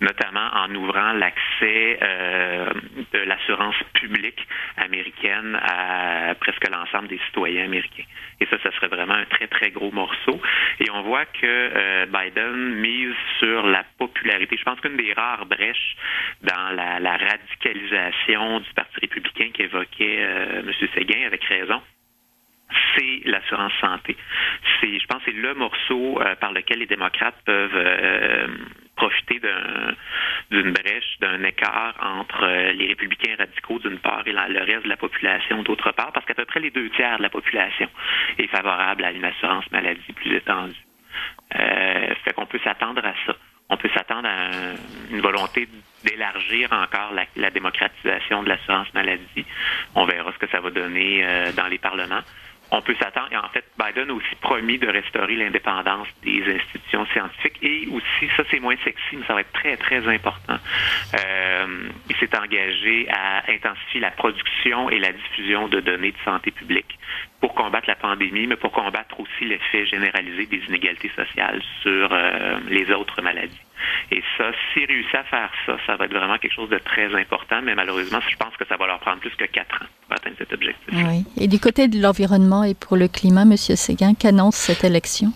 notamment 0.00 0.48
en 0.54 0.72
ouvrant 0.72 1.14
l'accès 1.14 1.98
euh, 2.00 2.70
de 3.12 3.18
l'assurance 3.18 3.74
publique 3.94 4.46
américaine 4.76 5.58
à 5.60 6.36
presque 6.36 6.68
l'ensemble 6.70 7.08
des 7.08 7.18
citoyens 7.26 7.64
américains. 7.64 8.04
Et 8.40 8.46
ça, 8.46 8.56
ça 8.62 8.70
serait 8.72 8.88
vraiment 8.88 9.14
un 9.14 9.24
très, 9.24 9.48
très 9.48 9.70
gros 9.70 9.90
morceau. 9.90 10.40
Et 10.78 10.90
on 10.90 11.02
voit 11.02 11.24
que 11.24 12.04
Biden 12.06 12.74
mise 12.80 13.14
sur 13.38 13.64
la 13.64 13.84
popularité. 13.96 14.56
Je 14.56 14.64
pense 14.64 14.80
qu'une 14.80 14.96
des 14.96 15.12
rares 15.12 15.46
brèches 15.46 15.96
dans 16.42 16.74
la, 16.74 16.98
la 16.98 17.16
radicalisation 17.16 18.43
du 18.60 18.72
Parti 18.74 19.00
républicain 19.00 19.50
qu'évoquait 19.52 20.18
euh, 20.20 20.60
M. 20.60 20.88
Séguin 20.94 21.26
avec 21.26 21.44
raison 21.44 21.80
c'est 22.96 23.20
l'assurance 23.24 23.72
santé. 23.80 24.16
C'est, 24.80 24.98
je 24.98 25.06
pense, 25.06 25.20
c'est 25.24 25.32
le 25.32 25.54
morceau 25.54 26.20
euh, 26.20 26.34
par 26.36 26.52
lequel 26.52 26.78
les 26.78 26.86
démocrates 26.86 27.36
peuvent 27.44 27.70
euh, 27.74 28.48
profiter 28.96 29.40
d'une 30.50 30.72
brèche, 30.72 31.18
d'un 31.20 31.42
écart 31.44 31.94
entre 32.00 32.46
les 32.72 32.86
républicains 32.88 33.34
radicaux 33.38 33.78
d'une 33.80 33.98
part 33.98 34.22
et 34.26 34.32
le 34.32 34.64
reste 34.64 34.84
de 34.84 34.88
la 34.88 34.96
population 34.96 35.62
d'autre 35.62 35.92
part, 35.92 36.12
parce 36.12 36.24
qu'à 36.26 36.34
peu 36.34 36.44
près 36.44 36.60
les 36.60 36.70
deux 36.70 36.88
tiers 36.90 37.18
de 37.18 37.22
la 37.22 37.30
population 37.30 37.88
est 38.38 38.46
favorable 38.46 39.04
à 39.04 39.12
une 39.12 39.24
assurance 39.24 39.70
maladie 39.72 40.12
plus 40.12 40.36
étendue. 40.36 40.74
Euh, 41.56 42.14
fait 42.24 42.32
qu'on 42.34 42.46
peut 42.46 42.60
s'attendre 42.64 43.04
à 43.04 43.14
ça 43.26 43.36
on 43.70 43.76
peut 43.76 43.90
s'attendre 43.94 44.28
à 44.28 44.50
une 45.10 45.20
volonté 45.20 45.68
encore 46.70 47.12
la, 47.36 47.50
démocratisation 47.50 48.42
de 48.42 48.48
l'assurance 48.48 48.92
maladie. 48.94 49.44
On 49.94 50.04
verra 50.04 50.32
ce 50.32 50.38
que 50.38 50.48
ça 50.48 50.60
va 50.60 50.70
donner 50.70 51.24
euh, 51.24 51.52
dans 51.52 51.66
les 51.66 51.78
parlements. 51.78 52.22
On 52.70 52.80
peut 52.80 52.96
s'attendre, 52.98 53.28
et 53.30 53.36
en 53.36 53.48
fait, 53.50 53.64
Biden 53.78 54.10
a 54.10 54.14
aussi 54.14 54.34
promis 54.40 54.78
de 54.78 54.88
restaurer 54.88 55.36
l'indépendance 55.36 56.08
des 56.24 56.42
institutions 56.56 57.06
scientifiques 57.12 57.58
et 57.62 57.86
aussi, 57.92 58.28
ça 58.36 58.42
c'est 58.50 58.58
moins 58.58 58.76
sexy, 58.82 59.16
mais 59.16 59.26
ça 59.26 59.34
va 59.34 59.42
être 59.42 59.52
très, 59.52 59.76
très 59.76 60.08
important. 60.08 60.58
Euh, 61.14 61.88
il 62.08 62.16
s'est 62.16 62.36
engagé 62.36 63.06
à 63.10 63.50
intensifier 63.50 64.00
la 64.00 64.10
production 64.10 64.90
et 64.90 64.98
la 64.98 65.12
diffusion 65.12 65.68
de 65.68 65.80
données 65.80 66.12
de 66.12 66.18
santé 66.24 66.50
publique 66.50 66.98
pour 67.40 67.54
combattre 67.54 67.88
la 67.88 67.96
pandémie, 67.96 68.46
mais 68.46 68.56
pour 68.56 68.72
combattre 68.72 69.20
aussi 69.20 69.44
l'effet 69.44 69.86
généralisé 69.86 70.46
des 70.46 70.62
inégalités 70.66 71.12
sociales 71.14 71.62
sur 71.82 72.08
euh, 72.12 72.58
les 72.68 72.90
autres 72.90 73.20
maladies. 73.22 73.63
Et 74.10 74.22
ça, 74.36 74.44
s'ils 74.72 74.86
réussissent 74.86 75.14
à 75.14 75.24
faire 75.24 75.50
ça, 75.66 75.76
ça 75.86 75.96
va 75.96 76.04
être 76.04 76.14
vraiment 76.14 76.38
quelque 76.38 76.54
chose 76.54 76.70
de 76.70 76.78
très 76.78 77.14
important, 77.14 77.60
mais 77.62 77.74
malheureusement, 77.74 78.20
je 78.28 78.36
pense 78.36 78.56
que 78.56 78.64
ça 78.66 78.76
va 78.76 78.86
leur 78.86 79.00
prendre 79.00 79.18
plus 79.20 79.30
que 79.30 79.44
quatre 79.44 79.82
ans 79.82 79.86
pour 80.06 80.16
atteindre 80.16 80.36
cet 80.38 80.52
objectif. 80.52 80.92
Oui. 80.92 81.24
Et 81.36 81.48
du 81.48 81.58
côté 81.58 81.88
de 81.88 82.00
l'environnement 82.00 82.64
et 82.64 82.74
pour 82.74 82.96
le 82.96 83.08
climat, 83.08 83.42
M. 83.42 83.56
Séguin, 83.56 84.14
qu'annonce 84.14 84.56
cette 84.56 84.84
élection? 84.84 85.32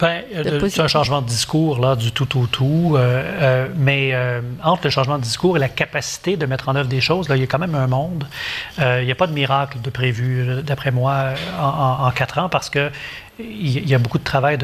Ben, 0.00 0.22
euh, 0.34 0.68
c'est 0.68 0.80
un 0.80 0.88
changement 0.88 1.20
de 1.20 1.26
discours 1.26 1.78
là, 1.78 1.94
du 1.94 2.10
tout 2.10 2.40
au 2.40 2.46
tout. 2.46 2.94
Euh, 2.94 2.98
euh, 2.98 3.68
mais 3.76 4.14
entre 4.62 4.84
le 4.84 4.90
changement 4.90 5.18
de 5.18 5.22
discours 5.22 5.56
et 5.56 5.60
la 5.60 5.68
capacité 5.68 6.36
de 6.36 6.46
mettre 6.46 6.68
en 6.68 6.76
œuvre 6.76 6.88
des 6.88 7.02
choses, 7.02 7.28
là, 7.28 7.36
il 7.36 7.40
y 7.40 7.44
a 7.44 7.46
quand 7.46 7.58
même 7.58 7.74
un 7.74 7.86
monde. 7.86 8.26
il 8.78 9.04
n'y 9.04 9.12
a 9.12 9.14
pas 9.14 9.26
de 9.26 9.34
miracle 9.34 9.80
de 9.80 9.90
prévu, 9.90 10.62
d'après 10.62 10.90
moi, 10.90 11.34
en, 11.60 12.10
quatre 12.12 12.38
ans, 12.38 12.48
parce 12.48 12.70
que 12.70 12.90
il 13.42 13.88
y 13.88 13.94
a 13.94 13.98
beaucoup 13.98 14.18
de 14.18 14.24
travail 14.24 14.58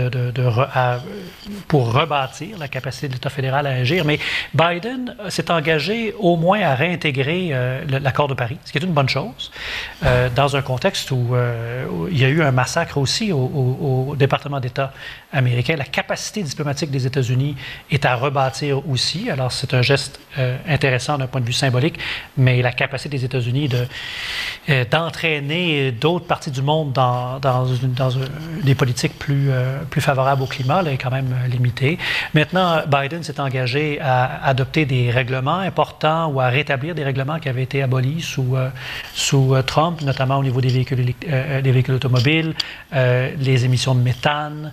pour 1.68 1.92
rebâtir 1.92 2.58
la 2.58 2.68
capacité 2.68 3.08
de 3.08 3.14
l'État 3.14 3.30
fédéral 3.30 3.66
à 3.66 3.70
agir. 3.70 4.04
Mais 4.04 4.18
Biden 4.54 5.14
s'est 5.28 5.50
engagé 5.50 6.14
au 6.18 6.36
moins 6.36 6.60
à 6.60 6.74
réintégrer 6.74 7.50
euh, 7.52 7.84
l'accord 8.00 8.28
de 8.28 8.34
Paris, 8.34 8.58
ce 8.64 8.72
qui 8.72 8.78
est 8.78 8.84
une 8.84 8.92
bonne 8.92 9.08
chose, 9.08 9.50
euh, 10.04 10.28
dans 10.34 10.56
un 10.56 10.62
contexte 10.62 11.10
où, 11.10 11.36
il 12.10 12.18
y 12.18 12.24
a 12.24 12.28
eu 12.28 12.42
un 12.42 12.52
massacre 12.52 12.98
aussi 12.98 13.32
au, 13.32 14.14
département 14.16 14.60
d'État 14.60 14.92
américain. 15.32 15.76
La 15.76 15.84
capacité 15.84 16.42
diplomatique 16.42 16.90
des 16.90 17.06
États-Unis 17.06 17.56
est 17.90 18.04
à 18.04 18.14
rebâtir 18.14 18.88
aussi. 18.88 19.30
Alors, 19.30 19.52
c'est 19.52 19.74
un 19.74 19.82
geste 19.82 20.20
intéressant 20.68 21.18
d'un 21.18 21.26
point 21.26 21.40
de 21.40 21.46
vue 21.46 21.52
symbolique, 21.52 21.98
mais 22.36 22.62
la 22.62 22.72
capacité 22.72 23.16
des 23.16 23.24
États-Unis 23.24 23.70
d'entraîner 24.90 25.92
d'autres 25.92 26.26
parties 26.26 26.50
du 26.50 26.62
monde 26.62 26.92
dans, 26.92 27.40
des 28.62 28.74
politiques 28.74 29.18
plus, 29.18 29.50
euh, 29.50 29.80
plus 29.88 30.00
favorables 30.00 30.42
au 30.42 30.46
climat 30.46 30.82
est 30.84 30.96
quand 30.96 31.10
même 31.10 31.32
euh, 31.32 31.48
limitée. 31.48 31.98
Maintenant, 32.34 32.82
Biden 32.86 33.22
s'est 33.22 33.40
engagé 33.40 33.98
à 34.00 34.44
adopter 34.44 34.84
des 34.84 35.10
règlements 35.10 35.58
importants 35.58 36.28
ou 36.28 36.40
à 36.40 36.48
rétablir 36.48 36.94
des 36.94 37.04
règlements 37.04 37.38
qui 37.38 37.48
avaient 37.48 37.62
été 37.62 37.82
abolis 37.82 38.20
sous, 38.20 38.56
euh, 38.56 38.68
sous 39.14 39.54
Trump, 39.66 40.00
notamment 40.02 40.38
au 40.38 40.42
niveau 40.42 40.60
des 40.60 40.68
véhicules, 40.68 41.14
des 41.62 41.72
véhicules 41.72 41.94
automobiles, 41.94 42.54
les 42.92 43.64
émissions 43.64 43.94
de 43.94 44.00
méthane. 44.00 44.72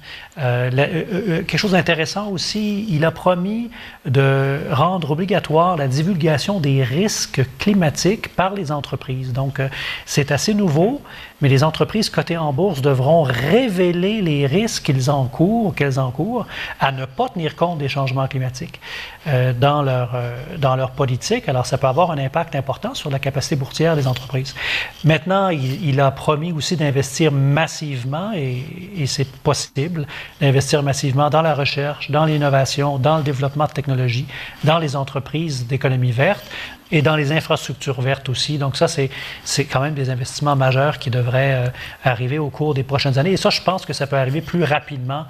Quelque 0.71 1.57
chose 1.57 1.71
d'intéressant 1.71 2.29
aussi, 2.29 2.85
il 2.89 3.05
a 3.05 3.11
promis 3.11 3.69
de 4.05 4.59
rendre 4.71 5.11
obligatoire 5.11 5.77
la 5.77 5.87
divulgation 5.87 6.59
des 6.59 6.83
risques 6.83 7.41
climatiques 7.59 8.35
par 8.35 8.53
les 8.53 8.71
entreprises. 8.71 9.33
Donc, 9.33 9.61
c'est 10.05 10.31
assez 10.31 10.53
nouveau 10.53 11.01
mais 11.43 11.49
les 11.49 11.65
entreprises 11.65 12.09
cotées 12.09 12.37
en 12.37 12.53
bourse 12.53 12.81
devront 12.81 13.23
révéler 13.23 14.21
les 14.21 14.45
risques 14.47 14.83
qu'ils 14.83 15.11
encourent, 15.11 15.75
qu'elles 15.75 15.99
encourent, 15.99 16.47
à 16.79 16.93
ne 16.93 17.03
pas 17.03 17.27
tenir 17.27 17.57
compte 17.57 17.79
des 17.79 17.89
changements 17.89 18.29
climatiques 18.29 18.79
euh, 19.27 19.51
dans, 19.51 19.81
leur, 19.81 20.11
euh, 20.15 20.37
dans 20.57 20.77
leur 20.77 20.91
politique. 20.91 21.49
Alors, 21.49 21.65
ça 21.65 21.77
peut 21.77 21.87
avoir 21.87 22.11
un 22.11 22.17
impact 22.17 22.55
important 22.55 22.93
sur 22.93 23.09
la 23.09 23.19
capacité 23.19 23.57
boursière 23.57 23.97
des 23.97 24.07
entreprises. 24.07 24.55
Maintenant, 25.03 25.49
il, 25.49 25.99
a 25.99 26.11
promis 26.11 26.53
aussi 26.53 26.77
d'investir 26.77 27.33
massivement, 27.33 28.31
et 28.33 29.05
c'est 29.05 29.29
possible, 29.29 30.07
d'investir 30.43 30.83
massivement 30.83 31.29
dans 31.29 31.41
la 31.41 31.53
recherche, 31.53 32.11
dans 32.11 32.25
l'innovation, 32.25 32.97
dans 32.97 33.15
le 33.15 33.23
développement 33.23 33.65
de 33.65 33.71
technologies, 33.71 34.27
dans 34.65 34.77
les 34.77 34.97
entreprises 34.97 35.67
d'économie 35.67 36.11
verte 36.11 36.43
et 36.91 37.01
dans 37.01 37.15
les 37.15 37.31
infrastructures 37.31 38.01
vertes 38.01 38.27
aussi. 38.27 38.57
Donc 38.57 38.75
ça, 38.75 38.87
c'est 38.89 39.65
quand 39.65 39.79
même 39.79 39.93
des 39.93 40.09
investissements 40.09 40.57
majeurs 40.57 40.99
qui 40.99 41.09
devraient 41.09 41.53
euh, 41.53 41.67
arriver 42.03 42.39
au 42.39 42.49
cours 42.49 42.73
des 42.73 42.83
prochaines 42.83 43.17
années. 43.17 43.31
Et 43.31 43.37
ça, 43.37 43.51
je 43.51 43.61
pense 43.61 43.85
que 43.85 43.93
ça 43.93 44.05
peut 44.05 44.17
arriver 44.17 44.41
plus 44.41 44.65
rapidement 44.65 45.25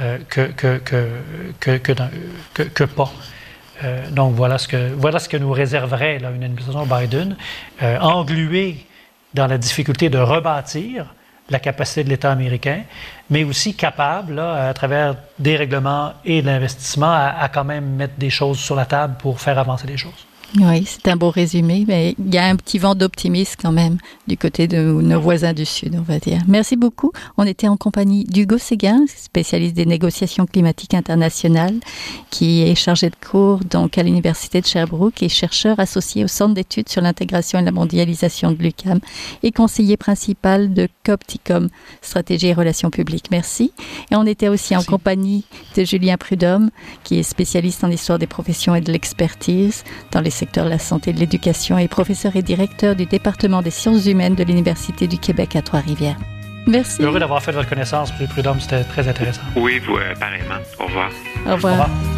euh, 0.00 0.18
que, 0.28 0.42
que, 0.48 0.76
que, 0.76 1.78
que, 1.78 2.62
que, 2.62 2.84
pas. 2.84 3.10
Euh, 3.84 4.10
donc 4.10 4.34
voilà 4.34 4.58
ce, 4.58 4.68
que, 4.68 4.92
voilà 4.94 5.18
ce 5.18 5.30
que 5.30 5.38
nous 5.38 5.50
réserverait 5.50 6.18
là, 6.18 6.30
une 6.30 6.44
administration 6.44 6.86
Biden, 6.86 7.36
engluée 8.00 8.84
dans 9.32 9.46
la 9.46 9.56
difficulté 9.56 10.10
de 10.10 10.18
rebâtir 10.18 11.06
la 11.50 11.58
capacité 11.58 12.04
de 12.04 12.10
l'État 12.10 12.30
américain, 12.30 12.82
mais 13.30 13.44
aussi 13.44 13.74
capable, 13.74 14.34
là, 14.34 14.68
à 14.68 14.74
travers 14.74 15.16
des 15.38 15.56
règlements 15.56 16.12
et 16.24 16.42
de 16.42 16.46
l'investissement, 16.46 17.10
à, 17.10 17.34
à, 17.40 17.48
quand 17.48 17.64
même 17.64 17.86
mettre 17.96 18.14
des 18.18 18.30
choses 18.30 18.58
sur 18.58 18.76
la 18.76 18.86
table 18.86 19.16
pour 19.18 19.40
faire 19.40 19.58
avancer 19.58 19.86
les 19.86 19.96
choses. 19.96 20.27
Oui, 20.56 20.86
c'est 20.86 21.08
un 21.08 21.16
beau 21.16 21.28
résumé, 21.30 21.84
mais 21.86 22.14
il 22.18 22.34
y 22.34 22.38
a 22.38 22.46
un 22.46 22.56
petit 22.56 22.78
vent 22.78 22.94
d'optimisme 22.94 23.56
quand 23.60 23.70
même 23.70 23.98
du 24.26 24.38
côté 24.38 24.66
de 24.66 24.80
nos 24.80 25.20
voisins 25.20 25.52
du 25.52 25.66
Sud, 25.66 25.94
on 25.98 26.00
va 26.00 26.18
dire. 26.18 26.40
Merci 26.48 26.74
beaucoup. 26.74 27.12
On 27.36 27.44
était 27.44 27.68
en 27.68 27.76
compagnie 27.76 28.24
d'Hugo 28.24 28.56
Séguin, 28.56 29.04
spécialiste 29.14 29.74
des 29.74 29.84
négociations 29.84 30.46
climatiques 30.46 30.94
internationales, 30.94 31.74
qui 32.30 32.62
est 32.62 32.74
chargé 32.74 33.10
de 33.10 33.16
cours 33.16 33.58
donc 33.58 33.98
à 33.98 34.02
l'Université 34.02 34.62
de 34.62 34.66
Sherbrooke 34.66 35.22
et 35.22 35.28
chercheur 35.28 35.78
associé 35.80 36.24
au 36.24 36.28
Centre 36.28 36.54
d'études 36.54 36.88
sur 36.88 37.02
l'intégration 37.02 37.58
et 37.58 37.62
la 37.62 37.70
mondialisation 37.70 38.50
de 38.50 38.62
l'UCAM 38.62 39.00
et 39.42 39.52
conseiller 39.52 39.98
principal 39.98 40.72
de 40.72 40.88
Copticom, 41.04 41.68
stratégie 42.00 42.48
et 42.48 42.54
relations 42.54 42.90
publiques. 42.90 43.30
Merci. 43.30 43.72
Et 44.10 44.16
on 44.16 44.24
était 44.24 44.48
aussi 44.48 44.74
en 44.74 44.82
compagnie 44.82 45.44
de 45.76 45.84
Julien 45.84 46.16
Prudhomme, 46.16 46.70
qui 47.04 47.18
est 47.18 47.22
spécialiste 47.22 47.84
en 47.84 47.90
histoire 47.90 48.18
des 48.18 48.26
professions 48.26 48.74
et 48.74 48.80
de 48.80 48.90
l'expertise 48.90 49.84
dans 50.10 50.22
les 50.22 50.37
secteur 50.38 50.64
de 50.64 50.70
la 50.70 50.78
santé 50.78 51.10
et 51.10 51.12
de 51.12 51.18
l'éducation 51.18 51.78
et 51.78 51.88
professeur 51.88 52.36
et 52.36 52.42
directeur 52.42 52.94
du 52.94 53.06
département 53.06 53.60
des 53.60 53.70
sciences 53.70 54.06
humaines 54.06 54.34
de 54.34 54.44
l'Université 54.44 55.06
du 55.06 55.18
Québec 55.18 55.56
à 55.56 55.62
Trois-Rivières. 55.62 56.16
Merci. 56.66 57.02
Heureux 57.02 57.18
d'avoir 57.18 57.42
fait 57.42 57.52
votre 57.52 57.68
connaissance, 57.68 58.12
M. 58.20 58.28
Prudhomme, 58.28 58.60
c'était 58.60 58.84
très 58.84 59.08
intéressant. 59.08 59.42
Oui, 59.56 59.78
vous, 59.78 59.96
euh, 59.96 60.14
pareillement. 60.14 60.60
Au 60.78 60.86
revoir. 60.86 61.10
Au 61.46 61.54
revoir. 61.54 61.72
Au 61.72 61.82
revoir. 61.82 62.17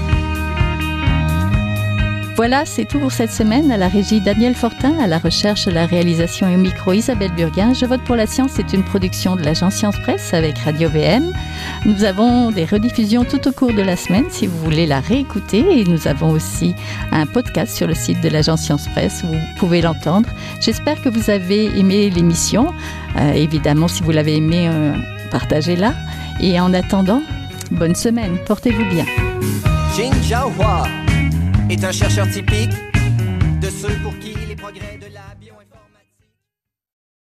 Voilà, 2.41 2.65
c'est 2.65 2.87
tout 2.87 2.99
pour 2.99 3.13
cette 3.13 3.33
semaine. 3.33 3.71
À 3.71 3.77
la 3.77 3.89
régie 3.89 4.23
Daniel 4.23 4.55
Fortin, 4.55 4.99
à 4.99 5.07
la 5.07 5.19
recherche, 5.19 5.67
la 5.67 5.85
réalisation 5.85 6.49
et 6.49 6.55
au 6.55 6.59
micro 6.59 6.95
Isabelle 6.95 7.33
Burguin. 7.37 7.75
Je 7.75 7.85
vote 7.85 8.01
pour 8.05 8.17
la 8.17 8.27
science, 8.27 8.53
c'est 8.55 8.73
une 8.73 8.83
production 8.83 9.37
de 9.37 9.43
l'agence 9.43 9.75
Science 9.75 9.99
Presse 9.99 10.33
avec 10.33 10.57
Radio 10.57 10.89
VM. 10.89 11.35
Nous 11.85 12.03
avons 12.03 12.51
des 12.51 12.65
rediffusions 12.65 13.25
tout 13.27 13.47
au 13.47 13.53
cours 13.53 13.75
de 13.75 13.83
la 13.83 13.95
semaine 13.95 14.25
si 14.31 14.47
vous 14.47 14.57
voulez 14.57 14.87
la 14.87 15.01
réécouter. 15.01 15.81
Et 15.81 15.85
nous 15.85 16.09
avons 16.09 16.31
aussi 16.31 16.75
un 17.13 17.27
podcast 17.27 17.77
sur 17.77 17.87
le 17.87 17.93
site 17.93 18.23
de 18.23 18.31
l'agence 18.31 18.63
Science 18.63 18.89
Presse 18.89 19.23
où 19.23 19.27
vous 19.27 19.59
pouvez 19.59 19.83
l'entendre. 19.83 20.31
J'espère 20.63 21.03
que 21.03 21.11
vous 21.11 21.29
avez 21.29 21.67
aimé 21.79 22.09
l'émission. 22.09 22.69
Euh, 23.19 23.33
évidemment, 23.33 23.87
si 23.87 24.03
vous 24.03 24.13
l'avez 24.13 24.37
aimé, 24.37 24.67
euh, 24.67 24.95
partagez-la. 25.31 25.93
Et 26.41 26.59
en 26.59 26.73
attendant, 26.73 27.21
bonne 27.71 27.95
semaine. 27.95 28.39
Portez-vous 28.47 28.87
bien 28.87 29.05
est 31.71 31.85
un 31.85 31.93
chercheur 31.93 32.29
typique 32.29 32.73
de 33.61 33.71
ceux 33.71 33.95
pour 34.03 34.19
qui 34.19 34.30